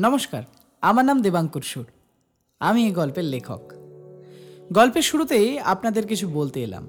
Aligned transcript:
নমস্কার, 0.00 0.42
আমার 0.80 1.04
নাম 1.04 1.22
দেবাঙ্কুর 1.22 1.62
সুর। 1.62 1.86
আমি 2.60 2.86
এই 2.86 2.90
গল্পের 2.90 3.24
লেখক। 3.24 3.60
গল্পের 4.72 5.02
শুরুতেই 5.02 5.58
আপনাদের 5.58 6.06
কিছু 6.06 6.28
বলতে 6.28 6.62
এলাম। 6.62 6.88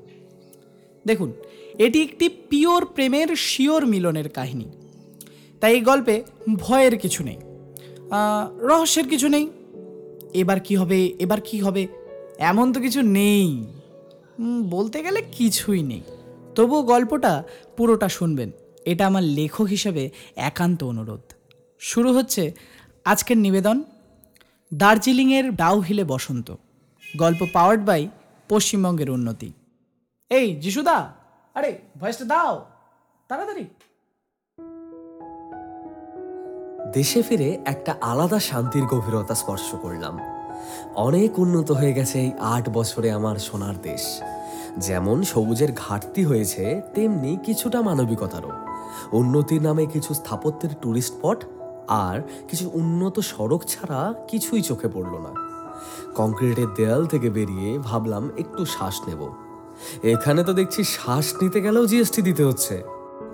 দেখুন, 1.08 1.34
এটি 1.80 2.04
একটি 2.04 2.30
পিওর 2.30 2.86
প্রেমের 2.86 3.36
শিওর 3.36 3.88
মিলনের 3.88 4.30
কাহিনী। 4.30 4.66
তাই 5.62 5.74
এই 5.74 5.82
গল্পে 5.82 6.24
ভয়ের 6.56 6.98
কিছু 6.98 7.24
নেই। 7.24 7.38
রহস্যের 8.60 9.10
কিছু 9.10 9.28
নেই। 9.28 9.50
এবার 10.34 10.60
কি 10.60 10.76
হবে, 10.76 11.06
এবার 11.06 11.42
কি 11.42 11.60
হবে, 11.60 11.88
এমন 12.38 12.74
তো 12.74 12.80
কিছু 12.80 13.02
নেই। 13.02 13.68
বলতে 14.70 15.04
গেলে 15.04 15.22
কিছুই 15.32 15.84
নেই। 15.84 16.02
তবুও 16.56 16.84
গল্পটা 16.84 17.44
পুরোটা 17.78 18.10
শুনবেন। 18.10 18.52
এটা 18.86 19.08
আমার 19.08 19.24
লেখক 19.24 19.62
হিসেবে 19.62 20.10
একান্ত 20.36 20.84
অনুরোধ। 20.84 21.22
শুরু 21.82 22.14
হচ্ছে 22.14 22.54
আজকের 23.06 23.38
নিবেদন, 23.38 23.84
দার্জিলিংয়ের 24.74 25.56
ডাউহিলে 25.56 26.04
বসন্ত। 26.04 26.56
গল্প 27.18 27.48
পাওয়ার্ড 27.54 27.86
বাই 27.86 28.08
পশ্চিমবঙ্গের 28.50 29.10
উন্নতি। 29.10 29.54
এই, 30.30 30.56
যিশুদা! 30.56 31.14
আরে 31.56 31.78
ভয়েসটা 32.00 32.26
দাও! 32.26 32.66
তাড়াতাড়ি! 33.28 33.66
দেশে 36.94 37.22
ফিরে 37.22 37.58
একটা 37.66 37.96
আলাদা 38.02 38.40
শান্তির 38.40 38.86
গভীরতা 38.86 39.36
স্পর্শ 39.36 39.76
করলাম। 39.76 40.20
অনেক 40.96 41.40
উন্নত 41.40 41.72
হয়ে 41.72 41.94
গেছে 41.94 42.20
এই 42.20 42.32
আট 42.40 42.70
বছরে 42.70 43.12
আমার 43.12 43.36
সোনার 43.36 43.82
দেশ। 43.82 44.22
যেমন 44.78 45.24
সবুজের 45.24 45.70
ঘাটতি 45.76 46.24
হয়েছে, 46.24 46.82
তেমনি 46.94 47.38
কিছুটা 47.44 47.82
মানবিকতারও। 47.82 48.52
উন্নতির 49.12 49.62
নামে 49.62 49.86
কিছু 49.86 50.14
স্থাপত্যের 50.14 50.70
ট্যুরিস্ট 50.82 51.14
স্পট 51.14 51.46
আর 51.90 52.22
কিছু 52.50 52.70
উন্নত 52.74 53.20
সড়ক 53.20 53.64
ছাড়া 53.68 54.14
কিছুই 54.28 54.62
চোখে 54.62 54.88
পড়ল 54.88 55.18
না। 55.18 55.32
কংক্রিটের 56.16 56.68
দেয়াল 56.76 57.06
থেকে 57.06 57.30
বেরিয়ে 57.30 57.80
ভাবলাম 57.80 58.30
একটু 58.38 58.66
শ্বাস 58.66 59.02
নেব। 59.08 59.30
এখানে 60.04 60.44
তো 60.44 60.54
দেখছি 60.54 60.84
শ্বাস 60.84 61.34
নিতে 61.42 61.62
গেলেও 61.62 61.86
জিএসটি 61.86 62.22
দিতে 62.22 62.44
হচ্ছে। 62.44 62.84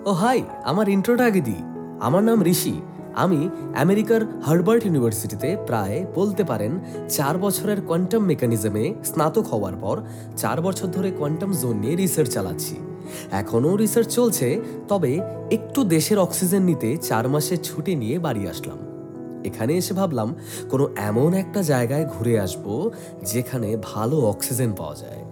ও, 0.04 0.12
হাই, 0.12 0.42
আমার 0.64 0.88
ইন্ট্রোটা 0.88 1.24
আগে 1.24 1.40
দিই। 1.40 1.62
আমার 2.00 2.24
নাম 2.24 2.42
ঋষি। 2.42 2.80
আমি 3.14 3.48
আমেরিকার 3.76 4.42
হার্বার্ট 4.42 4.84
ইউনিভার্সিটিতে 4.84 5.56
প্রায় 5.66 6.06
বলতে 6.14 6.44
পারেন 6.44 6.80
চার 7.08 7.38
বছরের 7.38 7.80
কোয়ান্টাম 7.80 8.22
মেকানিজমে 8.22 8.94
স্নাতক 9.04 9.46
হওয়ার 9.46 9.76
পর 9.76 10.02
চার 10.36 10.60
বছর 10.60 10.86
ধরে 10.86 11.10
কোয়ান্টাম 11.10 11.52
জোন 11.52 11.76
নিয়ে 11.76 11.96
রিসার্চ 11.96 12.30
চালাচ্ছি। 12.30 12.85
এখনও 13.30 13.76
রিসার্চ 13.76 14.08
চলছে, 14.08 14.60
তবে 14.88 15.20
একটু 15.50 15.84
দেশের 15.84 16.18
অক্সিজেন 16.18 16.62
নিতে 16.62 16.96
চার 16.96 17.28
মাসের 17.28 17.56
ছুটি 17.56 17.94
নিয়ে 17.94 18.18
বাড়ি 18.18 18.48
আসলাম। 18.48 18.78
এখানে 19.44 19.74
এসে 19.74 19.94
ভাবলাম, 19.94 20.34
কোনো 20.70 20.88
এমন 20.96 21.34
একটা 21.34 21.62
জায়গায় 21.62 22.04
ঘুরে 22.04 22.40
আসব 22.40 22.90
যেখানে 23.22 23.76
ভালো 23.82 24.16
অক্সিজেন 24.16 24.72
পাওয়া 24.72 24.94
যায়। 24.94 25.22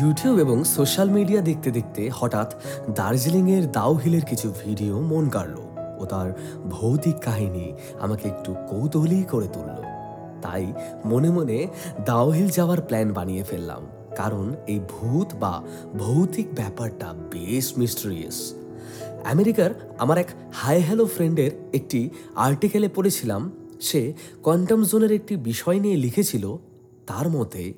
ইউটিউব 0.00 0.38
এবং 0.38 0.64
সোশ্যাল 0.64 1.08
মিডিয়া 1.10 1.40
দেখতে 1.40 1.70
দেখতে 1.70 2.10
হঠাৎ 2.14 2.54
দার্জিলিংয়ের 2.94 3.72
দাউহিলের 3.72 4.24
কিছু 4.24 4.52
ভিডিও 4.64 5.00
মন 5.00 5.28
কাড়ল 5.28 5.58
ও 6.00 6.04
তার 6.04 6.32
ভৌতিক 6.70 7.16
কাহিনী 7.18 7.72
আমাকে 8.00 8.28
একটু 8.28 8.54
কৌতূহলী 8.70 9.24
করে 9.24 9.46
তুলল। 9.46 9.78
তাই 10.42 10.72
মনে 11.04 11.30
মনে 11.30 11.66
দাউহিল 12.06 12.48
যাওয়ার 12.48 12.80
প্ল্যান 12.80 13.12
বানিয়ে 13.12 13.42
ফেললাম। 13.42 13.82
কারণ 14.16 14.54
এই 14.66 14.80
ভূত 14.88 15.34
বা 15.34 15.62
ভৌতিক 15.98 16.54
ব্যাপারটা 16.54 17.12
বেশ 17.12 17.78
মিস্টেরিয়াস 17.78 18.54
আমেরিকার 19.24 19.70
আমার 19.98 20.18
এক 20.18 20.28
হাই 20.52 20.80
হ্যালো 20.80 21.06
ফ্রেন্ডের 21.06 21.50
একটি 21.72 22.10
আর্টিকেলে 22.34 22.88
পড়েছিলাম, 22.88 23.50
সে 23.80 24.12
কোয়ান্টাম 24.42 24.84
জোনের 24.84 25.12
একটি 25.12 25.36
বিষয় 25.36 25.80
নিয়ে 25.80 25.96
লিখেছিল, 25.96 26.56
তার 27.06 27.30
মতে 27.30 27.72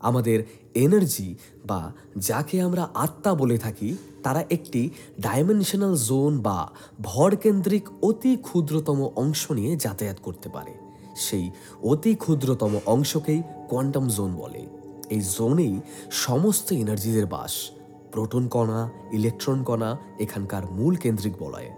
আমাদের 0.00 0.44
এনার্জি 0.74 1.34
বা 1.66 1.92
যাকে 2.16 2.62
আমরা 2.62 2.88
আত্মা 2.94 3.34
বলে 3.34 3.58
থাকি, 3.58 3.96
তারা 4.22 4.44
একটি 4.50 4.90
ডাইমেনশনাল 5.20 5.96
জোন 5.96 6.38
বা 6.38 6.70
ভরকেন্দ্রিক 7.00 7.88
অতি 8.02 8.36
ক্ষুদ্রতম 8.36 9.10
অংশ 9.16 9.52
নিয়ে 9.52 9.76
যাতায়াত 9.76 10.18
করতে 10.22 10.48
পারে। 10.48 10.72
সেই 11.16 11.50
অতি 11.82 12.14
ক্ষুদ্রতম 12.14 12.78
অংশকেই 12.86 13.42
কোয়ান্টাম 13.68 14.08
জোন 14.08 14.34
বলে। 14.34 14.77
এই 15.10 15.20
জোনেই 15.20 15.80
সমস্ত 16.10 16.72
এনার্জিদের 16.72 17.26
বাস। 17.26 17.70
প্রোটন 18.12 18.48
কণা, 18.48 18.88
ইলেকট্রন 19.12 19.62
কণা, 19.62 19.96
এখানকার 20.18 20.62
মূল 20.70 20.94
কেন্দ্রিক 20.96 21.34
বলয়। 21.38 21.70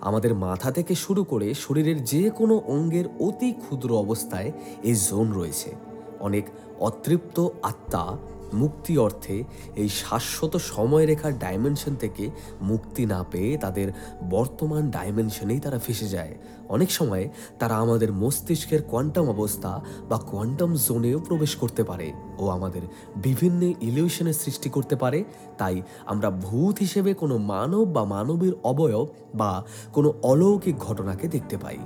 আমাদের 0.00 0.34
মাথা 0.34 0.70
থেকে 0.70 0.94
শুরু 0.94 1.24
করে 1.24 1.54
শরীরের 1.54 2.04
যে 2.04 2.30
কোনো 2.30 2.62
অঙ্গের 2.66 3.04
অতি 3.20 3.52
ক্ষুদ্র 3.52 3.98
অবস্থায় 3.98 4.52
এই 4.82 4.94
জোন 4.94 5.32
রয়েছে। 5.32 5.74
অনেক 6.20 6.44
অতৃপ্ত 6.80 7.48
আত্মা 7.62 8.16
মুক্তি 8.52 8.98
অর্থে 8.98 9.44
এই 9.76 9.88
শাশ্বত 9.88 10.56
সময়রেখার 10.56 11.38
ডাইমেনশন 11.38 11.94
থেকে 11.94 12.30
মুক্তি 12.60 13.06
না 13.06 13.24
পেয়ে 13.30 13.58
তাদের 13.58 13.92
বর্তমান 14.30 14.90
ডাইমেনশনেই 14.90 15.60
তারা 15.60 15.78
ফেসে 15.78 16.08
যায়। 16.08 16.34
অনেক 16.68 16.90
সময় 16.90 17.28
তারা 17.58 17.74
আমাদের 17.74 18.12
মস্তিষ্কের 18.12 18.82
কোয়ান্টাম 18.82 19.28
অবস্থা 19.28 19.80
বা 20.08 20.18
কোয়ান্টাম 20.18 20.74
জোনেও 20.74 21.18
প্রবেশ 21.18 21.56
করতে 21.56 21.84
পারে 21.84 22.12
ও 22.38 22.48
আমাদের 22.48 22.82
বিভিন্ন 23.16 23.62
ইলিউশনের 23.80 24.32
সৃষ্টি 24.32 24.68
করতে 24.68 24.96
পারে। 24.96 25.24
তাই 25.58 25.82
আমরা 26.06 26.30
ভূত 26.30 26.78
হিসেবে 26.78 27.14
কোনো 27.14 27.38
মানব 27.38 27.92
বা 27.92 28.04
মানবের 28.04 28.52
অবয়ব 28.62 29.06
বা 29.34 29.64
কোনো 29.92 30.14
অলৌকিক 30.22 30.78
ঘটনাকে 30.78 31.28
দেখতে 31.28 31.56
পাই। 31.56 31.78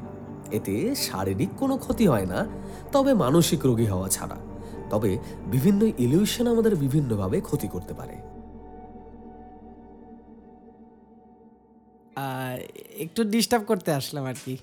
এতে 0.53 0.95
শারীরিক 0.95 1.49
কোনো 1.59 1.77
ক্ষতি 1.77 2.07
হয় 2.07 2.27
না, 2.27 2.47
তবে 2.93 3.15
মানসিক 3.15 3.67
রোগী 3.67 3.87
হওয়া 3.87 4.09
ছাড়া। 4.09 4.37
তবে 4.91 5.19
বিভিন্ন 5.47 5.83
ইলিউশন 5.99 6.47
আমাদের 6.47 6.77
বিভিন্নভাবে 6.77 7.41
ক্ষতি 7.41 7.69
করতে 7.69 7.95
পারে। 7.95 8.17
একটু 12.99 13.25
ডিস্টার্ব 13.25 13.65
করতে 13.65 13.93
আসলাম 13.93 14.25
আর 14.25 14.35
কি। 14.45 14.57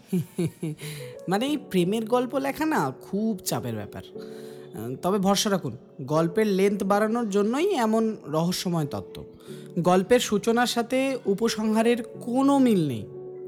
মানে 1.29 1.45
এই 1.45 1.57
প্রেমের 1.57 2.05
গল্প 2.05 2.35
লেখা 2.35 2.65
না 2.65 2.91
খুব 3.01 3.37
চাপের 3.37 3.75
ব্যাপার। 3.75 4.03
তবে 5.01 5.17
ভরসা 5.17 5.49
রাখুন, 5.49 5.77
গল্পের 6.01 6.47
লেন্থ 6.47 6.83
বাড়ানোর 6.83 7.29
জন্যই 7.29 7.75
এমন 7.75 8.17
রহস্যময় 8.27 8.85
তত্ত্ব। 8.85 9.23
গল্পের 9.79 10.19
সূচনার 10.19 10.67
সাথে 10.67 11.17
উপসংহারের 11.25 12.03
কোনো 12.03 12.59
মিল 12.59 12.87
নেই। 12.87 13.05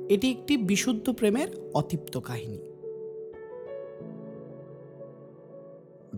এটি 0.10 0.32
একটি 0.32 0.58
বিশুদ্ধ 0.58 1.10
প্রেমের 1.12 1.48
অতিপ্ত 1.74 2.18
কাহিনী। 2.20 2.69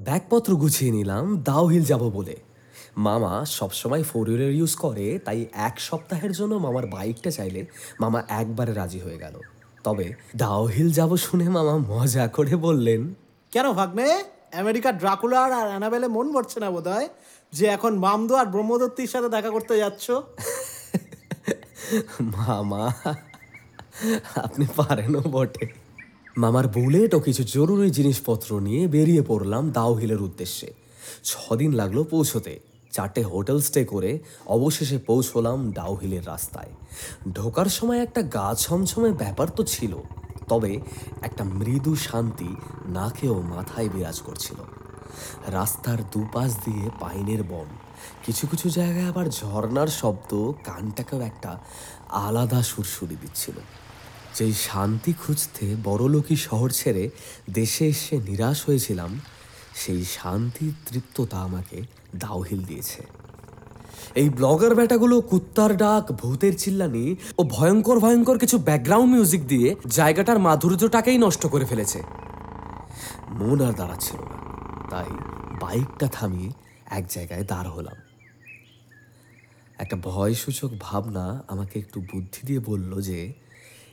ব্যাগপত্র 0.03 0.56
গুছিয়ে 0.56 0.91
নিলাম 0.91 1.44
দাওহিল 1.44 1.84
যাব 1.84 2.03
বলে। 2.09 2.35
মামা 2.97 3.45
সবসময় 3.45 4.03
ফোর 4.03 4.29
হুইলার 4.29 4.51
ইউজ 4.51 4.75
করে 4.75 5.19
তাই 5.25 5.45
এক 5.53 5.79
সপ্তাহের 5.79 6.31
জন্য 6.31 6.56
মামার 6.56 6.85
বাইকটা 6.88 7.31
চাইলে 7.31 7.66
মামা 8.00 8.23
একবারে 8.29 8.73
রাজি 8.73 9.00
হয়ে 9.00 9.17
গেল। 9.17 9.35
তবে 9.84 10.13
ডাউহিল 10.35 10.91
যাব 10.91 11.17
শুনে 11.17 11.50
মামা 11.50 11.78
মজা 11.78 12.28
করে 12.28 12.56
বললেন 12.56 13.13
কেন 13.51 13.73
ভাগ্নে? 13.73 14.23
আমেরিকার 14.53 14.97
ড্রাকুলার 14.97 15.51
আর 15.51 15.67
অ্যানাবেলে 15.67 16.07
মন 16.07 16.31
ভরছে 16.31 16.59
না 16.59 16.69
বোধ 16.72 16.88
হয় 16.88 17.09
যে 17.53 17.66
এখন 17.66 17.97
মামদো 17.97 18.35
আর 18.35 18.45
ব্রহ্মদত্তির 18.45 19.07
সাথে 19.07 19.29
দেখা 19.29 19.50
করতে 19.50 19.78
যাচ্ছ? 19.78 20.06
মামা 22.22 22.83
আপনি 24.35 24.66
পারেনও 24.75 25.22
বটে। 25.35 25.81
মামার 26.38 26.68
বুলেট 26.68 27.14
ও 27.14 27.19
কিছু 27.19 27.44
জরুরি 27.44 27.90
জিনিসপত্র 27.90 28.59
নিয়ে 28.59 28.88
বেরিয়ে 28.88 29.22
পড়লাম 29.22 29.72
দাওহিলের 29.72 30.22
উদ্দেশ্যে। 30.22 30.74
ছদিন 31.24 31.74
লাগল 31.74 32.03
পৌঁছতে। 32.03 32.59
চারটে 32.92 33.24
হোটেল 33.24 33.62
স্টে 33.62 33.86
করে 33.86 34.19
অবশেষে 34.46 34.97
পৌঁছলাম 34.97 35.72
ডাউহিলের 35.72 36.28
রাস্তায়। 36.28 36.72
ঢোকার 37.34 37.66
সময় 37.66 38.02
একটা 38.02 38.22
গা 38.22 38.56
ছমছমে 38.56 39.12
ব্যাপার 39.12 39.47
তো 39.47 39.64
ছিল, 39.64 39.97
তবে 40.50 40.80
একটা 41.22 41.44
মৃদু 41.44 41.95
শান্তি 41.95 42.56
নাকে 42.86 43.30
ও 43.30 43.42
মাথায় 43.42 43.89
বিরাজ 43.89 44.22
করছিল। 44.22 44.57
রাস্তার 45.48 45.98
দুপাশ 46.12 46.56
দিয়ে 46.56 46.89
পাইনের 47.00 47.44
বন। 47.44 47.66
কিছু 48.25 48.48
কিছু 48.48 48.69
জায়গায় 48.69 49.07
আবার 49.07 49.25
ঝর্ণার 49.25 49.88
শব্দ, 49.88 50.51
কানটাকেও 50.63 51.22
একটা 51.22 51.60
আলাদা 52.10 52.63
সুরসুরি 52.63 53.16
দিচ্ছিল। 53.22 53.56
যেই 54.38 54.54
শান্তি 54.69 55.12
খুঁজতে 55.22 55.66
বড়লোকি 55.88 56.36
শহর 56.48 56.69
ছেড়ে 56.80 57.04
দেশে 57.60 57.86
এসে 57.94 58.16
নিরাশ 58.30 58.57
হয়েছিলাম, 58.68 59.12
সেই 59.81 60.01
শান্তির 60.18 60.74
তৃপ্ততা 60.88 61.38
আমাকে 61.48 61.78
দাওহিল 62.24 62.62
দিয়েছে। 62.69 63.01
এই 64.22 64.30
ব্লগার 64.38 64.74
ব্যাটাগুলো 64.75 65.16
কুত্তার 65.31 65.72
ডাক, 65.83 66.04
ভূতের 66.22 66.54
চিল্লানি 66.62 67.06
ও 67.39 67.42
ভয়ঙ্কর 67.56 67.98
ভয়ঙ্কর 68.00 68.38
কিছু 68.44 68.57
ব্যাকগ্রাউন্ড 68.68 69.10
মিউজিক 69.13 69.42
দিয়ে 69.51 69.68
জায়গাটার 70.00 70.39
মাধুর্যটাকেই 70.48 71.18
নষ্ট 71.25 71.44
করে 71.54 71.66
ফেলেছে। 71.66 72.00
মন 73.39 73.60
আর 73.68 73.74
দাঁড়াচ্ছিল 73.80 74.19
না, 74.31 74.38
তাই 74.92 75.10
বাইকটা 75.62 76.07
থামিয়ে 76.18 76.50
এক 76.98 77.04
জায়গায় 77.16 77.44
দাঁড় 77.51 77.69
হলাম। 77.75 77.98
একটা 79.83 79.95
ভয়সূচক 80.07 80.72
ভাবনা 80.88 81.25
আমাকে 81.54 81.75
একটু 81.83 81.98
বুদ্ধি 82.12 82.42
দিয়ে 82.48 82.62
বলল 82.69 82.92
যে 83.10 83.19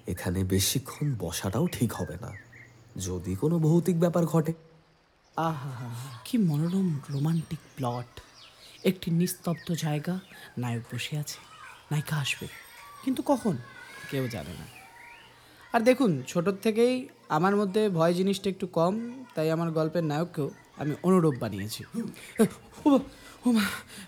এখানে 0.08 0.44
বেশিক্ষণ 0.44 1.14
বসাটাও 1.18 1.66
ঠিক 1.66 1.92
হবে 1.92 2.16
না। 2.20 2.30
যদি 2.96 3.34
কোনো 3.34 3.58
ভৌতিক 3.58 4.00
ব্যাপার 4.00 4.26
ঘটে। 4.26 4.52
আহা, 5.36 5.90
কি 6.24 6.38
মনোরম 6.38 6.98
রোমান্টিক 7.10 7.58
প্লট। 7.76 8.20
একটি 8.84 9.10
নিস্তব্ধ 9.10 9.74
জায়গা, 9.74 10.20
নায়ক 10.58 10.94
বসে 10.94 11.18
আছে, 11.18 11.38
নায়িকা 11.90 12.16
আসবে। 12.16 12.48
কিন্তু 13.04 13.22
কখন? 13.26 13.56
কেউ 14.10 14.28
জানে 14.28 14.50
না। 14.50 14.66
আর 15.72 15.80
দেখুন 15.80 16.22
ছোটোর 16.28 16.56
থেকেই 16.62 17.08
আমার 17.28 17.56
মধ্যে 17.56 17.88
ভয় 17.88 18.14
জিনিসটা 18.14 18.50
একটু 18.50 18.66
কম, 18.66 19.24
তাই 19.34 19.50
আমার 19.50 19.70
গল্পের 19.70 20.04
নায়ককেও 20.04 20.50
আমি 20.76 20.94
অনুরূপ 21.02 21.34
বানিয়েছি। 21.40 21.84
ও 22.86 23.50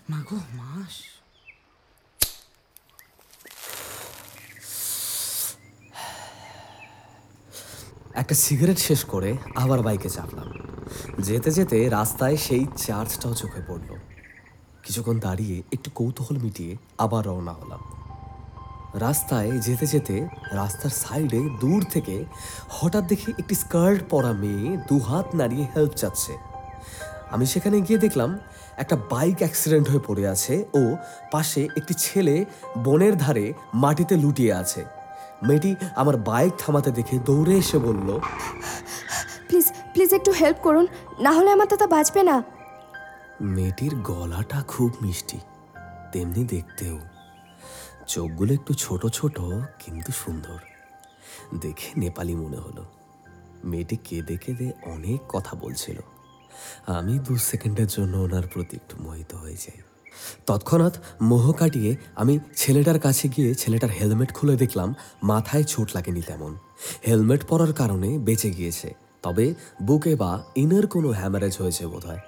মা 0.09 0.23
গো 0.29 0.39
মাস 0.51 1.20
একটা 8.15 8.35
সিগারেট 8.35 8.77
শেষ 8.77 9.03
করে 9.03 9.37
আবার 9.55 9.81
বাইকে 9.81 10.09
চাপলাম। 10.09 10.53
যেতে 11.19 11.51
যেতে 11.51 11.89
রাস্তায় 11.89 12.37
সেই 12.37 12.65
চার্চটাও 12.77 13.33
চোখে 13.33 13.61
পড়ল। 13.67 13.95
কিছুক্ষণ 14.83 15.19
দাঁড়িয়ে 15.19 15.63
একটু 15.73 15.91
কৌতূহল 15.95 16.37
মিটিয়ে 16.37 16.77
আবার 16.97 17.25
রওনা 17.25 17.51
হলাম। 17.51 17.79
রাস্তায় 18.93 19.51
যেতে 19.51 19.85
যেতে 19.85 20.27
রাস্তার 20.51 20.89
সাইডে 20.89 21.49
দূর 21.59 21.85
থেকে 21.91 22.25
হঠাৎ 22.69 23.03
দেখি 23.07 23.33
একটি 23.39 23.55
স্কার্ট 23.55 24.03
পরা 24.09 24.31
মেয়ে 24.31 24.77
দুহাত 24.77 25.35
নাড়িয়ে 25.35 25.67
হেল্প 25.75 25.91
চাচ্ছে। 25.91 26.37
আমি 27.31 27.45
সেখানে 27.45 27.81
গিয়ে 27.81 27.99
দেখলাম 27.99 28.39
একটা 28.77 28.95
বাইক 28.95 29.37
অ্যাক্সিডেন্ট 29.37 29.89
হয়ে 29.89 29.99
পড়ে 30.07 30.27
আছে 30.27 30.65
ও 30.73 30.95
পাশে 31.31 31.67
একটি 31.77 31.93
ছেলে 31.93 32.45
বনের 32.77 33.17
ধারে 33.17 33.53
মাটিতে 33.73 34.15
লুটিয়ে 34.15 34.53
আছে। 34.53 34.85
মেয়েটি 35.47 35.75
আমার 35.95 36.17
বাইক 36.17 36.53
থামাতে 36.57 36.91
দেখে 36.91 37.19
দৌড়ে 37.19 37.57
এসে 37.57 37.77
বলল 37.77 38.19
প্লিজ 39.47 39.71
প্লিজ 39.93 40.13
একটু 40.13 40.31
হেল্প 40.31 40.57
করুন 40.57 40.87
না 41.19 41.31
হলে 41.31 41.51
আমার 41.51 41.67
দাদা 41.67 41.87
বাঁচবে 41.87 42.23
না। 42.23 42.43
মেয়েটির 43.41 43.95
গলাটা 43.95 44.63
খুব 44.67 44.91
মিষ্টি 45.01 45.39
তেমনি 46.11 46.43
দেখতেও। 46.43 46.99
চোখগুলো 48.07 48.53
একটু 48.53 48.73
ছোট 48.73 49.07
ছোট 49.07 49.39
কিন্তু 49.79 50.11
সুন্দর। 50.11 50.59
দেখে 51.59 51.89
নেপালি 51.97 52.35
মনে 52.35 52.57
হলো। 52.57 52.85
মেয়েটি 53.63 53.95
কেঁদে 53.95 54.37
কেঁদে 54.37 54.71
অনেক 54.85 55.19
কথা 55.29 55.55
বলছিল। 55.55 55.97
আমি 56.87 57.19
দু 57.19 57.37
সেকেন্ডের 57.37 57.87
জন্য 57.87 58.17
ওনার 58.17 58.43
প্রতি 58.53 58.75
একটু 58.75 59.03
মোহিত 59.03 59.33
হয়ে 59.33 59.55
যাই। 59.55 59.79
তৎক্ষণাৎ 60.47 60.93
মোহ 61.21 61.51
কাটিয়ে 61.51 61.95
আমি 62.15 62.39
ছেলেটার 62.55 62.99
কাছে 62.99 63.27
গিয়ে 63.27 63.55
ছেলেটার 63.55 63.89
হেলমেট 63.89 64.31
খুলে 64.33 64.55
দেখলাম 64.55 64.93
মাথায় 65.23 65.63
চোট 65.63 65.87
লাগেনি 65.93 66.21
তেমন। 66.21 66.55
হেলমেট 67.07 67.41
পরার 67.47 67.73
কারণে 67.73 68.17
বেঁচে 68.17 68.49
গিয়েছে, 68.49 68.93
তবে 69.23 69.53
বুকে 69.81 70.15
বা 70.15 70.43
ইনার 70.55 70.87
কোনো 70.87 71.09
হ্যামারেজ 71.09 71.57
হয়েছে 71.57 71.87
বোধহয়। 71.87 72.21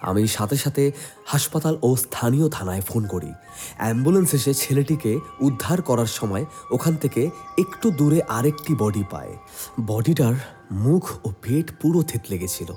আমি 0.00 0.26
সাথে 0.26 0.56
সাথে 0.56 0.92
হাসপাতাল 1.26 1.78
ও 1.82 1.96
স্থানীয় 1.96 2.48
থানায় 2.48 2.80
ফোন 2.80 3.06
করি। 3.06 3.32
অ্যাম্বুলেন্স 3.78 4.34
এসে 4.34 4.54
ছেলেটিকে 4.54 5.18
উদ্ধার 5.40 5.82
করার 5.82 6.06
সময় 6.06 6.44
ওখান 6.70 6.96
থেকে 6.96 7.30
একটু 7.58 7.90
দূরে 7.90 8.20
আরেকটি 8.28 8.74
বডি 8.74 9.04
পায়। 9.10 9.36
বডিটার 9.86 10.34
মুখ 10.72 11.04
ও 11.24 11.28
পেট 11.42 11.66
পুরো 11.80 12.02
থেতলে 12.02 12.38
গেছিল। 12.38 12.72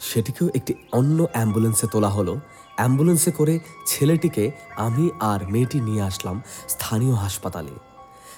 সেটিকেও 0.00 0.48
একটি 0.54 0.74
অন্য 0.92 1.26
অ্যাম্বুলেন্সে 1.32 1.86
তোলা 1.92 2.08
হলো। 2.08 2.40
অ্যাম্বুলেন্সে 2.76 3.32
করে 3.32 3.60
ছেলেটিকে 3.86 4.50
আমি 4.76 5.10
আর 5.20 5.50
মেয়েটি 5.50 5.80
নিয়ে 5.80 6.02
আসলাম 6.02 6.42
স্থানীয় 6.68 7.14
হাসপাতালে। 7.14 7.70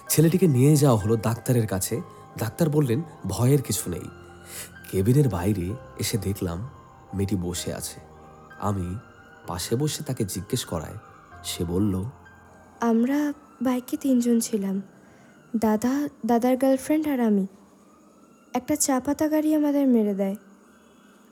ছেলেটিকে 0.08 0.46
নিয়ে 0.46 0.76
যাওয়া 0.76 0.98
হলো 0.98 1.16
ডাক্তারের 1.16 1.66
কাছে। 1.66 2.02
ডাক্তার 2.38 2.70
বললেন, 2.70 3.02
ভয়ের 3.26 3.62
কিছু 3.62 3.90
নেই। 3.90 4.08
কেবিনের 4.90 5.28
বাইরে 5.28 5.74
এসে 5.98 6.18
দেখলাম 6.18 6.68
মেয়েটি 7.14 7.36
বসে 7.36 7.74
আছে। 7.74 8.00
আমি 8.58 8.96
পাশে 9.46 9.76
বসে 9.76 10.04
তাকে 10.04 10.24
জিজ্ঞেস 10.24 10.64
করায়। 10.64 10.96
সে 11.44 11.64
বলল, 11.64 12.04
আমরা 12.80 13.32
বাইকে 13.62 13.96
তিনজন 13.96 14.40
ছিলাম। 14.40 14.82
দাদা, 15.56 16.08
দাদার 16.26 16.56
গার্লফ্রেন্ড 16.56 17.08
আর 17.08 17.20
আমি। 17.20 17.46
একটা 18.54 18.76
চা 18.76 19.00
পাতা 19.00 19.28
গাড়ি 19.28 19.54
আমাদের 19.54 19.88
মেরে 19.88 20.14
দেয়। 20.14 20.36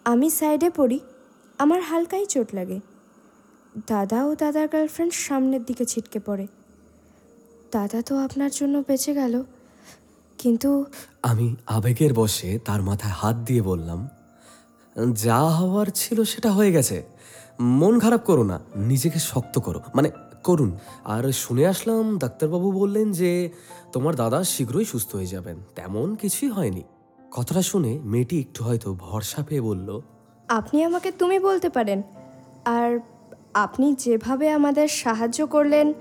আমি 0.04 0.30
সাইডে 0.30 0.70
পড়ি, 0.70 1.00
আমার 1.58 1.82
হালকাই 1.82 2.26
চোট 2.26 2.54
লাগে। 2.54 2.80
দাদা 3.86 4.24
ও 4.24 4.34
দাদার 4.34 4.68
গার্লফ্রেন্ড 4.68 5.12
সামনের 5.12 5.64
দিকে 5.64 5.84
ছিটকে 5.84 6.20
পড়ে। 6.20 6.46
দাদা 7.72 8.02
তো 8.02 8.18
আপনার 8.18 8.50
জন্য 8.50 8.82
বেঁচে 8.88 9.14
গেল। 9.14 9.42
কিন্তু 10.38 10.84
আমি 11.22 11.56
আবেগের 11.66 12.14
বসে 12.14 12.58
তার 12.64 12.82
মাথায় 12.82 13.12
হাত 13.12 13.36
দিয়ে 13.36 13.62
বললাম 13.62 14.08
যা 15.12 15.40
হওয়ার 15.42 15.86
ছিল 15.94 16.24
সেটা 16.24 16.52
হয়ে 16.52 16.72
গেছে। 16.72 17.02
মন 17.60 18.00
খারাপ 18.00 18.24
করো 18.24 18.42
না 18.42 18.60
নিজেকে 18.76 19.18
শক্ত 19.18 19.58
করো। 19.58 19.80
মানে 19.94 20.10
করুন। 20.44 20.78
আর 21.04 21.32
শুনে 21.32 21.66
আসলাম 21.66 22.18
ডাক্তারবাবু 22.18 22.72
বললেন 22.72 23.12
যে 23.12 23.50
তোমার 23.92 24.14
দাদা 24.14 24.44
শীঘ্রই 24.44 24.84
সুস্থ 24.84 25.14
হয়ে 25.14 25.26
যাবেন। 25.26 25.56
তেমন 25.74 26.14
কিছুই 26.14 26.48
হয়নি। 26.48 26.82
কথাটা 27.30 27.62
শুনে 27.62 27.98
মেয়েটি 28.02 28.40
একটু 28.40 28.64
হয়তো 28.64 28.94
ভরসা 28.94 29.42
পেয়ে 29.42 29.60
বলল 29.60 30.00
আপনি 30.48 30.84
আমাকে 30.84 31.12
তুমি 31.12 31.38
বলতে 31.38 31.68
পারেন। 31.68 32.02
আর 32.64 33.00
আপনি 33.56 33.94
যেভাবে 33.94 34.50
আমাদের 34.50 34.88
সাহায্য 34.88 35.46
করলেন, 35.46 35.94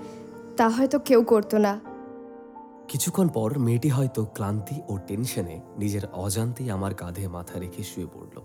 তা 0.56 0.68
হয়তো 0.68 0.98
কেউ 0.98 1.22
করতো 1.22 1.58
না। 1.58 1.80
কিছুক্ষণ 2.88 3.28
পর 3.28 3.58
মেয়েটি 3.58 3.88
হয়তো 3.88 4.24
ক্লান্তি 4.24 4.80
ও 4.88 4.98
টেনশনে 5.06 5.60
নিজের 5.78 6.06
অজান্তেই 6.12 6.70
আমার 6.70 6.94
কাঁধে 6.94 7.28
মাথা 7.28 7.58
রেখে 7.58 7.82
শুয়ে 7.82 8.06
পড়ল 8.14 8.40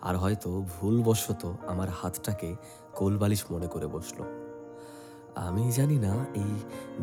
আর 0.00 0.16
হয়তো 0.16 0.62
ভুলবশত 0.62 1.54
আমার 1.66 1.88
হাতটাকে 1.88 2.56
কোলবালিশ 2.94 3.44
মনে 3.50 3.66
করে 3.66 3.86
বসল। 3.86 4.18
আমি 5.36 5.72
জানি 5.72 5.98
না 5.98 6.26
এই 6.34 6.52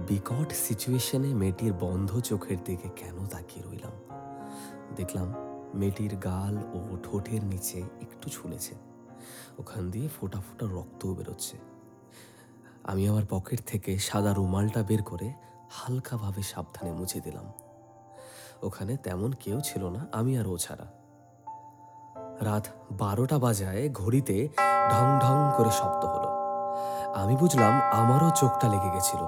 বিকট 0.07 0.51
সিচুয়েশনে 0.51 1.33
মেয়েটির 1.33 1.73
বন্ধ 1.73 2.19
চোখের 2.19 2.57
দিকে 2.65 2.89
কেন 2.95 3.25
তাকিয়ে 3.25 3.65
রইলাম। 3.65 3.95
দেখলাম 4.95 5.33
মেয়েটির 5.75 6.15
গাল 6.15 6.57
ও 6.73 6.97
ঠোঁটের 7.03 7.43
নিচে 7.43 7.79
একটু 8.01 8.29
ছুলেছে 8.29 8.75
ওখান 9.59 9.91
দিয়ে 9.91 10.07
ফোঁটা 10.07 10.39
ফোঁটা 10.39 10.65
রক্তও 10.65 11.13
বেরোচ্ছে। 11.13 11.57
আমি 12.83 13.07
আমার 13.07 13.25
পকেট 13.29 13.59
থেকে 13.65 13.99
সাদা 13.99 14.33
রুমালটা 14.33 14.83
বের 14.83 15.03
করে 15.03 15.33
হালকাভাবে 15.69 16.41
সাবধানে 16.43 16.91
মুছে 16.91 17.19
দিলাম। 17.21 17.45
ওখানে 18.63 18.97
তেমন 18.97 19.31
কেউ 19.31 19.59
ছিল 19.59 19.89
না, 19.89 20.07
আমি 20.11 20.37
আর 20.37 20.47
ও 20.47 20.57
ছাড়া। 20.57 20.87
রাত 22.41 22.65
বারোটা 22.91 23.39
বাজায় 23.39 23.89
ঘড়িতে 23.89 24.49
ঢং 24.91 25.07
ঢং 25.23 25.37
করে 25.57 25.71
শব্দ 25.71 26.05
হলো। 26.05 26.29
আমি 27.21 27.35
বুঝলাম 27.35 27.73
আমারও 27.91 28.29
চোখটা 28.29 28.67
লেগে 28.67 28.89
গেছিল। 28.89 29.21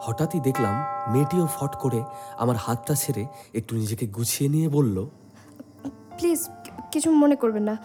হঠাৎই 0.00 0.40
দেখলাম 0.40 0.74
মেয়েটিও 1.12 1.46
ফট 1.46 1.76
করে 1.76 2.04
আমার 2.38 2.56
হাতটা 2.56 2.94
ছেড়ে 2.94 3.26
একটু 3.54 3.76
নিজেকে 3.76 4.06
গুছিয়ে 4.06 4.48
নিয়ে 4.50 4.68
বলল, 4.68 5.06
প্লিজ, 6.18 6.40
কিছু 6.92 7.10
মনে 7.10 7.36
করবেন 7.36 7.62
না। 7.62 7.76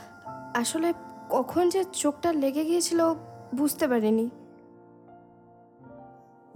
আসলে 0.54 0.94
কখন 1.30 1.70
যে 1.70 1.84
চোখটা 1.84 2.34
লেগে 2.34 2.66
গিয়েছিল 2.66 3.14
বুঝতে 3.56 3.88
পারিনি। 3.88 4.30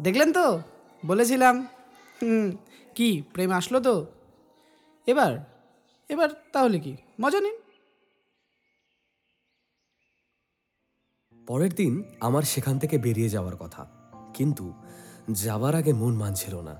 দেখলেন 0.02 0.34
তো? 0.34 0.60
বলেছিলাম। 1.06 1.68
হুম 2.22 2.52
কি 2.96 3.24
প্রেম 3.34 3.52
আসলো 3.52 3.80
তো? 3.80 4.06
এবার 5.08 5.38
এবার 6.10 6.30
তাহলে 6.52 6.80
কি? 6.80 6.98
মজা 7.22 7.40
নিন। 7.40 7.58
পরের 11.48 11.74
দিন 11.74 12.04
আমার 12.20 12.44
সেখান 12.44 12.80
থেকে 12.80 12.98
বেরিয়ে 12.98 13.30
যাওয়ার 13.30 13.56
কথা। 13.56 13.88
কিন্তু 14.34 14.74
যাওয়ার 15.32 15.76
আগে 15.76 15.94
মন 15.94 16.14
মানছিল 16.14 16.62
না। 16.62 16.76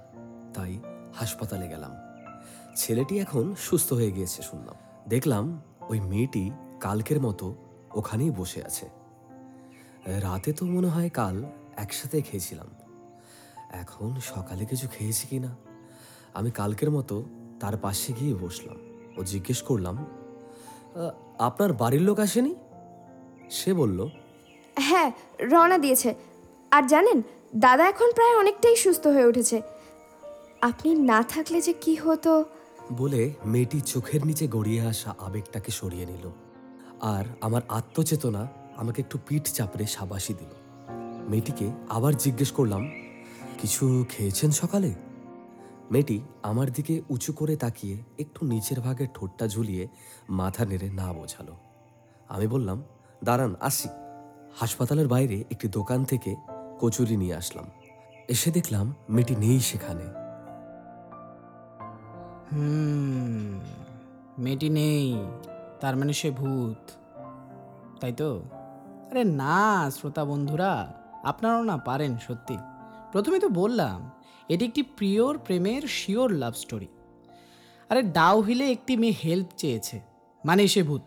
তাই 0.54 0.80
হাসপাতালে 1.14 1.68
গেলাম। 1.68 1.92
ছেলেটি 2.76 3.20
এখন 3.20 3.56
সুস্থ 3.56 3.94
হয়ে 3.94 4.12
গিয়েছে 4.12 4.42
শুনলাম। 4.42 4.76
দেখলাম 5.08 5.62
ওই 5.90 6.00
মেয়েটি 6.00 6.52
কালকের 6.80 7.22
মতো 7.22 7.56
ওখানেই 8.00 8.32
বসে 8.40 8.60
আছে। 8.70 8.86
রাতে 10.26 10.50
তো 10.58 10.64
মনে 10.66 10.90
হয় 10.96 11.10
কাল 11.20 11.36
একসাথে 11.84 12.18
খেয়েছিলাম। 12.22 12.70
এখন 13.82 14.10
সকালে 14.32 14.64
কিছু 14.72 14.86
খেয়েছি 14.96 15.24
কি 15.32 15.38
না 15.46 15.52
আমি 16.34 16.50
কালকের 16.60 16.92
মতো 16.92 17.16
তার 17.62 17.76
পাশে 17.78 18.10
গিয়ে 18.20 18.36
বসলাম। 18.36 18.78
ও 19.18 19.20
জিজ্ঞেস 19.32 19.60
করলাম 19.70 19.96
আপনার 21.48 21.72
বাড়ির 21.74 22.02
লোক 22.02 22.20
আসেনি? 22.26 22.54
সে 23.58 23.72
বলল 23.74 24.00
হ্যাঁ 24.78 25.10
রওনা 25.52 25.78
দিয়েছে। 25.78 26.10
আর 26.72 26.84
জানেন 26.88 27.20
দাদা 27.56 27.84
এখন 27.90 28.10
প্রায় 28.18 28.36
অনেকটাই 28.38 28.78
সুস্থ 28.84 29.04
হয়ে 29.08 29.30
উঠেছে। 29.32 29.58
আপনি 30.70 30.90
না 31.12 31.20
থাকলে 31.24 31.58
যে 31.68 31.74
কি 31.84 31.94
হতো? 31.96 32.32
বলে 33.00 33.22
মেয়েটি 33.46 33.80
চোখের 33.94 34.22
নিচে 34.26 34.46
গড়িয়ে 34.48 34.82
আসা 34.92 35.10
আবেগটাকে 35.20 35.72
সরিয়ে 35.80 36.06
নিল। 36.06 36.26
আর 37.02 37.26
আমার 37.42 37.62
আত্মচেতনা 37.70 38.48
আমাকে 38.78 39.02
একটু 39.02 39.20
পিঠ 39.28 39.44
চাপড়ে 39.44 39.86
সাবাসি 39.86 40.34
দিল। 40.34 40.50
মেয়েটিকে 41.30 41.72
আবার 41.90 42.14
জিজ্ঞেস 42.14 42.52
করলাম, 42.52 42.92
কিছু 43.58 44.06
খেয়েছেন 44.10 44.52
সকালে? 44.52 44.94
মেয়েটি 45.92 46.22
আমার 46.44 46.72
দিকে 46.72 47.02
উঁচু 47.10 47.34
করে 47.34 47.56
তাকিয়ে 47.56 48.04
একটু 48.20 48.46
নিচের 48.46 48.82
ভাগের 48.82 49.08
ঠোঁটটা 49.14 49.48
ঝুলিয়ে 49.48 49.88
মাথা 50.30 50.66
নেড়ে 50.66 50.90
না 50.90 51.14
বোঝালো। 51.14 51.58
আমি 52.30 52.48
বললাম, 52.48 52.84
দাঁড়ান, 53.24 53.56
আসি। 53.60 53.90
হাসপাতালের 54.60 55.08
বাইরে 55.08 55.44
একটি 55.52 55.68
দোকান 55.68 56.04
থেকে 56.04 56.36
কচুরি 56.80 57.18
নিয়ে 57.18 57.36
আসলাম। 57.36 57.66
এসে 58.28 58.52
দেখলাম 58.52 58.94
মেয়েটি 59.10 59.36
নেই 59.36 59.60
সেখানে। 59.60 60.04
মেয়েটি 64.38 64.70
নেই। 64.70 65.26
তার 65.82 65.98
মানে 65.98 66.14
সে 66.14 66.32
ভূত। 66.32 66.92
তাই 68.02 68.14
তো? 68.14 68.44
আরে 69.12 69.24
না, 69.24 69.92
শ্রোতা 69.92 70.26
বন্ধুরা, 70.26 70.94
আপনারাও 71.24 71.64
না 71.64 71.78
পারেন 71.78 72.18
সত্যি। 72.18 72.58
প্রথমে 73.12 73.40
তো 73.40 73.50
বললাম, 73.50 74.12
এটি 74.50 74.66
একটি 74.66 74.82
প্রিয়র 74.82 75.38
প্রেমের 75.38 75.82
শিওর 75.82 76.32
লাভ 76.32 76.54
স্টোরি 76.54 76.88
আরে 77.90 78.02
ডাউ 78.04 78.42
হিলে 78.42 78.72
একটি 78.72 78.98
মেয়ে 78.98 79.14
হেল্প 79.24 79.48
চেয়েছে 79.58 80.00
মানে 80.46 80.68
সে 80.68 80.84
ভূত। 80.84 81.02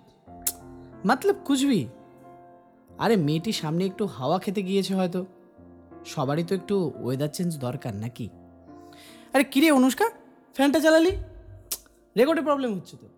মতলব 1.06 1.36
কুচবি 1.44 1.86
আরে 2.98 3.16
মেয়েটি 3.16 3.52
সামনে 3.52 3.84
একটু 3.84 4.06
হাওয়া 4.06 4.38
খেতে 4.38 4.62
গিয়েছে 4.62 4.94
হয়তো। 4.94 5.26
সবারই 6.04 6.44
তো 6.44 6.54
একটু 6.54 6.92
ওয়েদার 7.02 7.28
চেঞ্জ 7.28 7.58
দরকার 7.58 7.94
নাকি? 7.94 8.28
আরে 9.34 9.44
কিরে 9.44 9.70
অনুষ্কা, 9.70 10.10
ফ্যানটা 10.54 10.80
চালালি? 10.80 11.12
রেকর্ডে 12.16 12.42
প্রবলেম 12.42 12.74
হচ্ছে 12.74 12.96
তো। 12.96 13.08